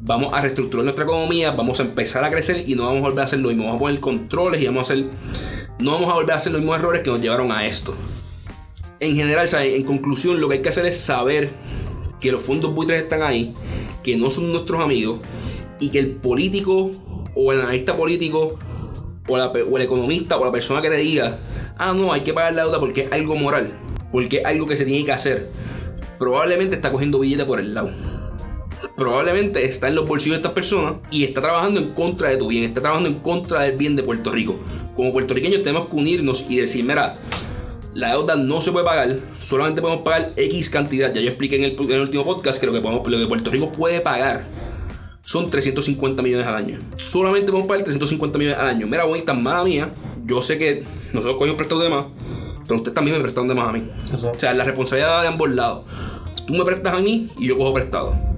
Vamos 0.02 0.34
a 0.34 0.42
reestructurar 0.42 0.84
nuestra 0.84 1.06
economía, 1.06 1.52
vamos 1.52 1.80
a 1.80 1.84
empezar 1.84 2.24
a 2.24 2.30
crecer 2.30 2.64
y 2.68 2.76
no 2.76 2.84
vamos 2.84 3.00
a 3.00 3.02
volver 3.02 3.22
a 3.22 3.24
hacer 3.24 3.40
lo 3.40 3.50
mismo. 3.50 3.66
Vamos 3.66 3.78
a 3.78 3.80
poner 3.80 4.00
controles 4.00 4.62
y 4.62 4.66
vamos 4.66 4.90
a 4.90 4.94
hacer. 4.94 5.06
No 5.80 5.92
vamos 5.92 6.10
a 6.10 6.14
volver 6.14 6.32
a 6.32 6.38
hacer 6.38 6.52
los 6.52 6.62
mismos 6.62 6.80
errores 6.80 7.02
que 7.02 7.10
nos 7.10 7.22
llevaron 7.22 7.52
a 7.52 7.66
esto. 7.66 7.94
En 9.00 9.16
general, 9.16 9.50
¿sabes? 9.50 9.76
en 9.76 9.84
conclusión, 9.84 10.40
lo 10.40 10.48
que 10.48 10.56
hay 10.56 10.62
que 10.62 10.70
hacer 10.70 10.86
es 10.86 10.98
saber 10.98 11.52
que 12.20 12.32
los 12.32 12.42
fondos 12.42 12.74
buitres 12.74 13.04
están 13.04 13.22
ahí, 13.24 13.54
que 14.02 14.16
no 14.16 14.30
son 14.30 14.52
nuestros 14.52 14.82
amigos 14.82 15.20
y 15.80 15.90
que 15.90 16.00
el 16.00 16.12
político 16.16 16.92
o 17.36 17.52
el 17.52 17.60
analista 17.60 17.96
político 17.96 18.58
o, 19.28 19.38
la 19.38 19.52
el 19.54 19.82
economista 19.82 20.38
o 20.38 20.46
la 20.46 20.52
persona 20.52 20.82
que 20.82 20.90
te 20.90 20.98
diga, 20.98 21.40
ah, 21.78 21.94
no, 21.94 22.14
hay 22.14 22.22
que 22.22 22.34
pagar 22.34 22.54
la 22.54 22.64
deuda 22.64 22.80
porque 22.80 23.02
es 23.02 23.12
algo 23.12 23.36
moral, 23.36 23.70
porque 24.12 24.38
es 24.38 24.46
algo 24.46 24.66
que 24.68 24.78
se 24.78 24.86
tiene 24.86 25.04
que 25.04 25.12
hacer, 25.12 25.50
probablemente 26.18 26.76
está 26.76 26.92
cogiendo 26.92 27.20
billetes 27.20 27.46
por 27.46 27.60
el 27.60 27.74
lado. 27.74 27.92
Probablemente 28.96 29.66
está 29.66 29.90
en 29.90 29.96
los 29.96 30.08
bolsillos 30.08 30.38
de 30.38 30.40
estas 30.40 30.54
personas 30.54 30.96
y 31.12 31.26
está 31.26 31.42
trabajando 31.42 31.82
en 31.82 31.94
contra 31.94 32.30
de 32.30 32.38
tu 32.38 32.48
bien, 32.48 32.64
está 32.64 32.80
trabajando 32.80 33.10
en 33.10 33.16
contra 33.16 33.62
del 33.62 33.76
bien 33.76 33.96
de 33.96 34.04
Puerto 34.04 34.32
Rico. 34.32 34.58
Como 34.96 35.12
puertorriqueños 35.12 35.64
tenemos 35.64 35.88
que 35.88 35.96
unirnos 35.96 36.46
y 36.50 36.58
decir, 36.58 36.86
mira, 36.86 37.14
la 37.94 38.12
deuda 38.12 38.36
no 38.36 38.62
se 38.62 38.72
puede 38.72 38.86
pagar, 38.86 39.16
solamente 39.40 39.82
podemos 39.82 40.04
pagar 40.04 40.34
X 40.36 40.70
cantidad. 40.70 41.14
Ya 41.14 41.22
yo 41.22 41.30
expliqué 41.30 41.56
en 41.56 41.64
el, 41.64 41.76
en 41.80 41.92
el 41.92 42.02
último 42.02 42.26
podcast 42.26 42.60
que 42.60 42.66
lo 42.66 42.74
que, 42.74 42.82
podemos, 42.82 43.08
lo 43.08 43.18
que 43.18 43.28
Puerto 43.28 43.50
Rico 43.52 43.72
puede 43.72 44.02
pagar 44.02 44.46
son 45.22 45.50
350 45.50 46.22
millones 46.22 46.46
al 46.46 46.56
año. 46.56 46.80
Solamente 46.98 47.48
podemos 47.48 47.68
pagar 47.68 47.84
350 47.84 48.38
millones 48.38 48.60
al 48.60 48.68
año. 48.68 48.86
Mira, 48.86 49.06
bonita, 49.06 49.34
mala 49.34 49.64
mía. 49.64 49.92
Yo 50.26 50.42
sé 50.42 50.58
que 50.58 50.84
nosotros 51.14 51.38
cogimos 51.38 51.58
prestado 51.58 51.82
de 51.82 51.90
más, 51.90 52.06
pero 52.68 52.76
ustedes 52.76 52.94
también 52.94 53.18
me 53.18 53.22
prestaron 53.22 53.48
de 53.48 53.56
más 53.56 53.70
a 53.70 53.72
mí. 53.72 53.90
O 54.14 54.38
sea, 54.38 54.54
la 54.54 54.64
responsabilidad 54.64 55.22
de 55.22 55.28
ambos 55.30 55.50
lados. 55.50 55.86
Tú 56.46 56.54
me 56.54 56.64
prestas 56.64 56.94
a 56.94 57.00
mí 57.00 57.30
y 57.38 57.48
yo 57.48 57.58
cojo 57.58 57.74
prestado. 57.74 58.35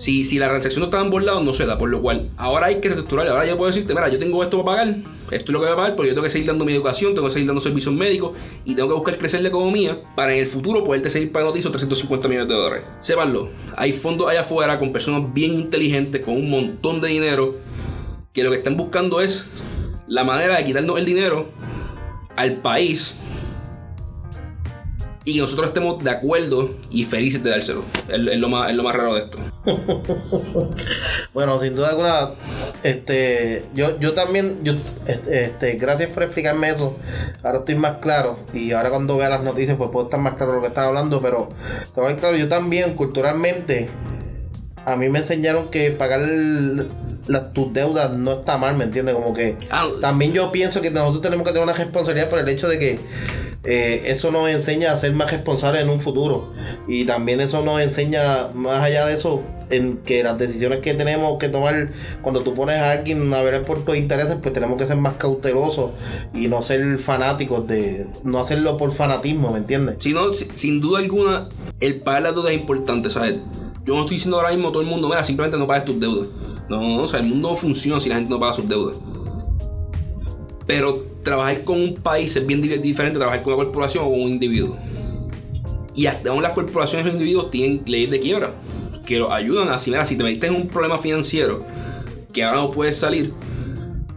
Si, 0.00 0.24
si 0.24 0.38
la 0.38 0.48
transacción 0.48 0.80
no 0.80 0.86
está 0.86 1.20
lados, 1.20 1.44
no 1.44 1.52
se 1.52 1.66
da. 1.66 1.76
Por 1.76 1.90
lo 1.90 2.00
cual, 2.00 2.30
ahora 2.38 2.68
hay 2.68 2.80
que 2.80 2.88
reestructurar. 2.88 3.28
Ahora 3.28 3.44
yo 3.44 3.58
puedo 3.58 3.70
decirte, 3.70 3.92
mira, 3.92 4.08
yo 4.08 4.18
tengo 4.18 4.42
esto 4.42 4.64
para 4.64 4.78
pagar. 4.78 4.96
Esto 5.30 5.44
es 5.44 5.48
lo 5.50 5.60
que 5.60 5.66
voy 5.66 5.74
a 5.74 5.76
pagar 5.76 5.94
porque 5.94 6.08
yo 6.08 6.14
tengo 6.14 6.24
que 6.24 6.30
seguir 6.30 6.46
dando 6.46 6.64
mi 6.64 6.72
educación, 6.72 7.12
tengo 7.12 7.26
que 7.26 7.34
seguir 7.34 7.46
dando 7.46 7.60
servicios 7.60 7.94
médicos 7.94 8.32
y 8.64 8.74
tengo 8.74 8.88
que 8.88 8.94
buscar 8.94 9.18
crecer 9.18 9.42
la 9.42 9.48
economía 9.48 10.00
para 10.16 10.32
en 10.32 10.38
el 10.38 10.46
futuro 10.46 10.84
poderte 10.84 11.10
seguir 11.10 11.32
pagando 11.32 11.54
esos 11.54 11.70
350 11.70 12.28
millones 12.28 12.48
de 12.48 12.54
dólares. 12.54 12.84
Sépanlo, 12.98 13.50
hay 13.76 13.92
fondos 13.92 14.26
allá 14.26 14.40
afuera 14.40 14.78
con 14.78 14.90
personas 14.90 15.34
bien 15.34 15.52
inteligentes, 15.52 16.22
con 16.22 16.34
un 16.34 16.48
montón 16.48 17.02
de 17.02 17.08
dinero, 17.08 17.58
que 18.32 18.42
lo 18.42 18.50
que 18.50 18.56
están 18.56 18.78
buscando 18.78 19.20
es 19.20 19.44
la 20.08 20.24
manera 20.24 20.56
de 20.56 20.64
quitarnos 20.64 20.98
el 20.98 21.04
dinero 21.04 21.50
al 22.36 22.62
país 22.62 23.16
y 25.24 25.34
que 25.34 25.40
nosotros 25.40 25.68
estemos 25.68 26.02
de 26.02 26.10
acuerdo 26.10 26.70
y 26.90 27.04
felices 27.04 27.42
de 27.42 27.50
dárselo. 27.50 27.84
Es, 28.08 28.14
es 28.14 28.40
lo, 28.40 28.48
más, 28.48 28.70
es 28.70 28.76
lo 28.76 28.82
más 28.82 28.96
raro 28.96 29.14
de 29.14 29.20
esto. 29.22 29.38
Bueno, 31.32 31.60
sin 31.60 31.74
duda 31.74 31.90
alguna, 31.90 32.30
este, 32.82 33.64
yo, 33.74 33.98
yo 34.00 34.14
también, 34.14 34.58
yo, 34.64 34.74
este, 35.06 35.42
este, 35.42 35.72
gracias 35.74 36.10
por 36.10 36.24
explicarme 36.24 36.70
eso. 36.70 36.96
Ahora 37.42 37.58
estoy 37.60 37.76
más 37.76 37.96
claro 37.98 38.38
y 38.52 38.72
ahora 38.72 38.90
cuando 38.90 39.16
vea 39.16 39.28
las 39.30 39.42
noticias 39.42 39.76
pues 39.76 39.90
puedo 39.90 40.06
estar 40.06 40.18
más 40.20 40.34
claro 40.34 40.52
de 40.52 40.56
lo 40.56 40.62
que 40.62 40.68
están 40.68 40.84
hablando, 40.86 41.20
pero 41.22 41.48
te 41.94 42.00
voy 42.00 42.12
a 42.12 42.16
claro, 42.16 42.36
yo 42.36 42.48
también 42.48 42.94
culturalmente 42.94 43.88
a 44.84 44.96
mí 44.96 45.08
me 45.08 45.20
enseñaron 45.20 45.68
que 45.68 45.90
pagar 45.92 46.20
el- 46.20 46.88
tus 47.54 47.72
deudas 47.72 48.10
no 48.12 48.32
está 48.32 48.58
mal, 48.58 48.76
¿me 48.76 48.84
entiendes? 48.84 49.14
Como 49.14 49.32
que 49.32 49.56
Ah, 49.70 49.86
también 50.00 50.32
yo 50.32 50.50
pienso 50.50 50.80
que 50.80 50.90
nosotros 50.90 51.22
tenemos 51.22 51.46
que 51.46 51.52
tener 51.52 51.62
una 51.68 51.76
responsabilidad 51.76 52.28
por 52.28 52.40
el 52.40 52.48
hecho 52.48 52.66
de 52.68 52.78
que 52.78 52.98
eh, 53.64 54.02
eso 54.06 54.30
nos 54.30 54.48
enseña 54.48 54.92
a 54.92 54.96
ser 54.96 55.12
más 55.12 55.30
responsables 55.30 55.82
en 55.82 55.90
un 55.90 56.00
futuro. 56.00 56.52
Y 56.88 57.04
también 57.04 57.40
eso 57.40 57.62
nos 57.64 57.80
enseña, 57.80 58.48
más 58.54 58.82
allá 58.82 59.06
de 59.06 59.14
eso, 59.14 59.42
en 59.70 59.98
que 59.98 60.24
las 60.24 60.36
decisiones 60.36 60.80
que 60.80 60.94
tenemos 60.94 61.38
que 61.38 61.48
tomar 61.48 61.92
cuando 62.22 62.42
tú 62.42 62.54
pones 62.54 62.76
a 62.76 62.90
alguien 62.90 63.32
a 63.32 63.40
ver 63.42 63.64
por 63.64 63.84
tus 63.84 63.96
intereses, 63.96 64.36
pues 64.42 64.52
tenemos 64.52 64.80
que 64.80 64.86
ser 64.86 64.96
más 64.96 65.14
cautelosos 65.14 65.90
y 66.34 66.48
no 66.48 66.62
ser 66.62 66.98
fanáticos 66.98 67.66
de, 67.68 68.06
no 68.24 68.40
hacerlo 68.40 68.76
por 68.76 68.92
fanatismo, 68.92 69.50
¿me 69.52 69.58
entiendes? 69.58 69.96
Si 70.00 70.12
no, 70.12 70.32
si- 70.32 70.48
sin 70.54 70.80
duda 70.80 70.98
alguna, 70.98 71.48
el 71.78 72.00
pagar 72.00 72.22
la 72.22 72.32
deuda 72.32 72.50
es 72.50 72.58
importante, 72.60 73.10
¿sabes? 73.10 73.36
yo 73.86 73.94
no 73.94 74.00
estoy 74.02 74.16
diciendo 74.16 74.36
ahora 74.36 74.50
mismo 74.50 74.70
todo 74.72 74.82
el 74.82 74.88
mundo, 74.88 75.08
mira, 75.08 75.24
simplemente 75.24 75.56
no 75.58 75.66
pagues 75.66 75.84
tus 75.86 75.98
deudas. 75.98 76.28
No, 76.68 76.80
no, 76.80 77.02
o 77.02 77.06
sea, 77.08 77.20
el 77.20 77.26
mundo 77.26 77.48
no 77.50 77.54
funciona 77.56 77.98
si 77.98 78.08
la 78.08 78.16
gente 78.16 78.30
no 78.30 78.38
paga 78.38 78.52
sus 78.52 78.68
deudas. 78.68 78.96
Pero 80.66 81.06
trabajar 81.22 81.62
con 81.64 81.80
un 81.80 81.94
país 81.94 82.34
es 82.36 82.46
bien 82.46 82.60
diferente 82.60 83.16
a 83.16 83.20
trabajar 83.20 83.42
con 83.42 83.54
una 83.54 83.64
corporación 83.64 84.04
o 84.04 84.10
con 84.10 84.20
un 84.20 84.28
individuo. 84.28 84.76
Y 85.94 86.06
hasta 86.06 86.30
aún 86.30 86.42
las 86.42 86.52
corporaciones 86.52 87.04
o 87.04 87.08
los 87.08 87.16
individuos 87.16 87.50
tienen 87.50 87.82
leyes 87.86 88.10
de 88.10 88.20
quiebra 88.20 88.54
que 89.06 89.18
los 89.18 89.30
ayudan 89.30 89.68
a 89.68 89.74
asimilar. 89.74 90.06
Si 90.06 90.16
te 90.16 90.22
metiste 90.22 90.46
en 90.46 90.54
un 90.54 90.68
problema 90.68 90.98
financiero 90.98 91.64
que 92.32 92.44
ahora 92.44 92.58
no 92.58 92.70
puedes 92.70 92.96
salir, 92.96 93.34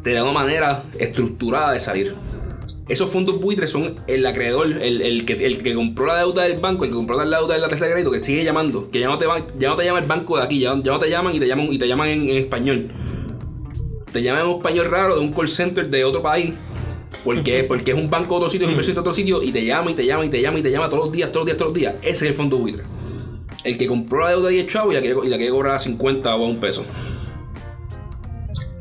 te 0.04 0.14
da 0.14 0.24
una 0.24 0.34
manera 0.34 0.84
estructurada 1.00 1.72
de 1.72 1.80
salir. 1.80 2.16
Esos 2.90 3.10
fondos 3.10 3.40
buitres 3.40 3.70
son 3.70 3.96
el 4.08 4.26
acreedor, 4.26 4.68
el, 4.68 5.26
que, 5.26 5.34
el 5.46 5.64
que 5.64 5.74
compró 5.74 6.06
la 6.06 6.18
deuda 6.18 6.44
del 6.44 6.60
banco, 6.60 6.84
el 6.84 6.92
que 6.92 6.98
compró 6.98 7.24
la 7.24 7.40
deuda 7.40 7.56
de 7.56 7.62
la 7.62 7.70
tarjeta 7.70 7.86
de 7.86 7.92
crédito, 7.94 8.12
que 8.12 8.20
sigue 8.20 8.44
llamando, 8.44 8.92
que 8.92 9.00
ya 9.00 9.08
no 9.08 9.18
te, 9.18 9.26
ya 9.58 9.70
no 9.70 9.76
te 9.78 9.86
llama 9.86 10.00
el 10.00 10.06
banco 10.06 10.38
de 10.38 10.44
aquí, 10.44 10.60
ya, 10.60 10.76
no 10.76 11.00
te 11.00 11.10
llaman 11.10 11.34
y 11.34 11.40
te 11.40 11.48
llaman, 11.48 11.72
y 11.72 11.78
te 11.78 11.88
llaman 11.88 12.10
en, 12.10 12.30
español. 12.30 12.92
Te 14.12 14.22
llaman 14.22 14.42
en 14.42 14.48
un 14.48 14.56
español 14.58 14.92
raro 14.92 15.16
de 15.16 15.22
un 15.22 15.32
call 15.32 15.48
center 15.48 15.90
de 15.90 16.04
otro 16.04 16.22
país 16.22 16.54
porque, 17.24 17.64
porque 17.68 17.92
es 17.92 17.98
un 17.98 18.10
banco 18.10 18.36
de 18.36 18.38
otro 18.38 18.50
sitio, 18.50 18.66
es 18.66 18.70
un 18.70 18.74
inversión 18.74 18.96
de 18.96 19.02
otro 19.02 19.14
sitio 19.14 19.42
y 19.44 19.52
te 19.52 19.66
llama 19.66 19.92
y 19.92 19.96
te 19.96 20.06
llama 20.06 20.26
y 20.26 20.30
te 20.30 20.42
llama 20.42 20.60
y 20.60 20.62
te 20.62 20.72
llama 20.72 20.90
todos 20.90 21.06
los 21.06 21.14
días, 21.14 21.32
todos 21.32 21.46
los 21.46 21.48
días, 21.48 21.58
todos 21.58 21.72
los 21.72 21.80
días. 21.80 21.96
Ese 22.02 22.26
es 22.26 22.32
el 22.32 22.34
fondo 22.34 22.58
buitre. 22.58 22.84
El 23.64 23.78
que 23.78 23.88
compró 23.88 24.22
la 24.22 24.32
deuda 24.32 24.50
de 24.50 24.56
10 24.56 24.68
chavos 24.68 24.94
y 24.94 24.96
la 24.96 25.02
quiere, 25.02 25.18
y 25.24 25.30
la 25.30 25.38
quiere 25.38 25.52
cobrar 25.52 25.76
a 25.76 25.80
50 25.80 26.36
o 26.36 26.46
a 26.46 26.48
un 26.48 26.60
peso. 26.60 26.86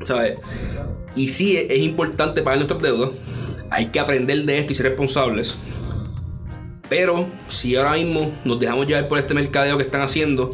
¿Sabes? 0.03 0.39
Y 1.15 1.29
sí 1.29 1.57
es, 1.57 1.79
importante 1.79 2.43
pagar 2.43 2.59
nuestras 2.59 2.83
deudas. 2.83 3.11
Hay 3.71 3.87
que 3.87 4.01
aprender 4.01 4.45
de 4.45 4.59
esto 4.59 4.73
y 4.73 4.75
ser 4.75 4.87
responsables. 4.87 5.57
Pero 6.89 7.27
si 7.49 7.77
ahora 7.77 7.93
mismo 7.93 8.33
nos 8.45 8.59
dejamos 8.59 8.87
llevar 8.87 9.09
por 9.09 9.19
este 9.19 9.35
mercadeo 9.35 9.79
que 9.79 9.85
están 9.85 10.03
haciendo, 10.03 10.53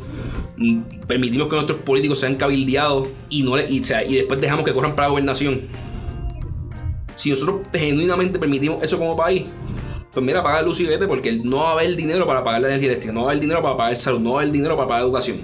mm, 0.57 1.07
permitimos 1.07 1.49
que 1.49 1.55
nuestros 1.55 1.81
políticos 1.81 2.21
sean 2.21 2.37
cabildeados 2.37 3.09
y, 3.29 3.43
no 3.43 3.59
y, 3.59 3.83
y 4.09 4.15
después 4.15 4.41
dejamos 4.41 4.65
que 4.65 4.73
corran 4.73 4.95
para 4.95 5.09
la 5.09 5.11
gobernación 5.11 5.63
si 7.19 7.31
nosotros 7.31 7.63
genuinamente 7.73 8.39
permitimos 8.39 8.83
eso 8.83 8.97
como 8.97 9.17
país, 9.17 9.49
pues 10.13 10.25
mira, 10.25 10.43
paga 10.43 10.63
luz 10.63 10.81
y 10.81 10.85
vete 10.85 11.07
porque 11.07 11.33
no 11.33 11.59
va 11.59 11.71
a 11.71 11.73
haber 11.73 11.95
dinero 11.97 12.27
para 12.27 12.43
pagar 12.43 12.63
la 12.63 12.69
energía 12.69 12.89
eléctrica, 12.89 13.13
no 13.13 13.23
va 13.23 13.29
a 13.29 13.31
haber 13.33 13.41
dinero 13.43 13.61
para 13.61 13.77
pagar 13.77 13.97
salud, 13.97 14.21
no 14.21 14.33
va 14.33 14.41
a 14.41 14.43
haber 14.43 14.53
dinero 14.53 14.77
para 14.77 14.89
pagar 14.89 15.03
educación. 15.03 15.39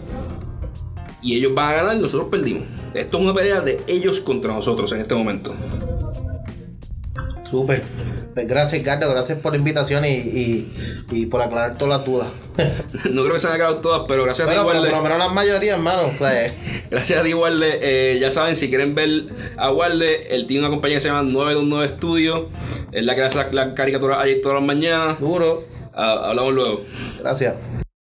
Y 1.20 1.36
ellos 1.36 1.52
van 1.54 1.70
a 1.70 1.76
ganar 1.76 1.96
nosotros 1.96 2.28
perdimos. 2.30 2.64
Esto 2.94 3.18
es 3.18 3.24
una 3.24 3.34
pelea 3.34 3.60
de 3.60 3.82
ellos 3.86 4.20
contra 4.20 4.52
nosotros 4.52 4.92
en 4.92 5.00
este 5.00 5.14
momento. 5.14 5.54
Súper. 7.50 7.82
Gracias, 8.36 8.82
Carlos, 8.82 9.10
gracias 9.10 9.38
por 9.38 9.52
la 9.52 9.58
invitación 9.58 10.04
y, 10.04 11.26
por 11.30 11.40
aclarar 11.40 11.78
todas 11.78 11.98
las 11.98 12.06
dudas. 12.06 12.28
no 13.10 13.22
creo 13.22 13.34
que 13.34 13.40
se 13.40 13.46
hayan 13.46 13.60
acabado 13.60 13.80
todas, 13.80 14.02
pero 14.08 14.24
gracias 14.24 14.48
a 14.48 14.50
ti. 14.50 14.56
Por 14.56 14.74
lo 14.74 15.02
menos 15.02 15.18
la 15.18 15.28
mayoría, 15.28 15.74
hermano. 15.74 16.02
gracias 16.90 17.20
a 17.20 17.22
ti, 17.22 17.32
Walde. 17.34 17.78
Eh, 17.80 18.18
ya 18.18 18.30
saben, 18.30 18.56
si 18.56 18.68
quieren 18.68 18.94
ver 18.94 19.26
a 19.56 19.70
Walde, 19.70 20.34
él 20.34 20.46
tiene 20.46 20.62
una 20.62 20.70
compañía 20.70 20.96
que 20.96 21.02
se 21.02 21.08
llama 21.08 21.22
929 21.22 21.96
Studio. 21.96 22.48
Es 22.90 23.04
la 23.04 23.14
que 23.14 23.22
hace 23.22 23.38
la, 23.52 23.74
caricatura 23.74 24.20
ahí 24.20 24.40
todas 24.40 24.56
las 24.56 24.66
mañanas. 24.66 25.20
Duro. 25.20 25.64
Ah, 25.94 26.28
hablamos 26.30 26.54
luego. 26.54 26.84
Gracias. 27.20 27.54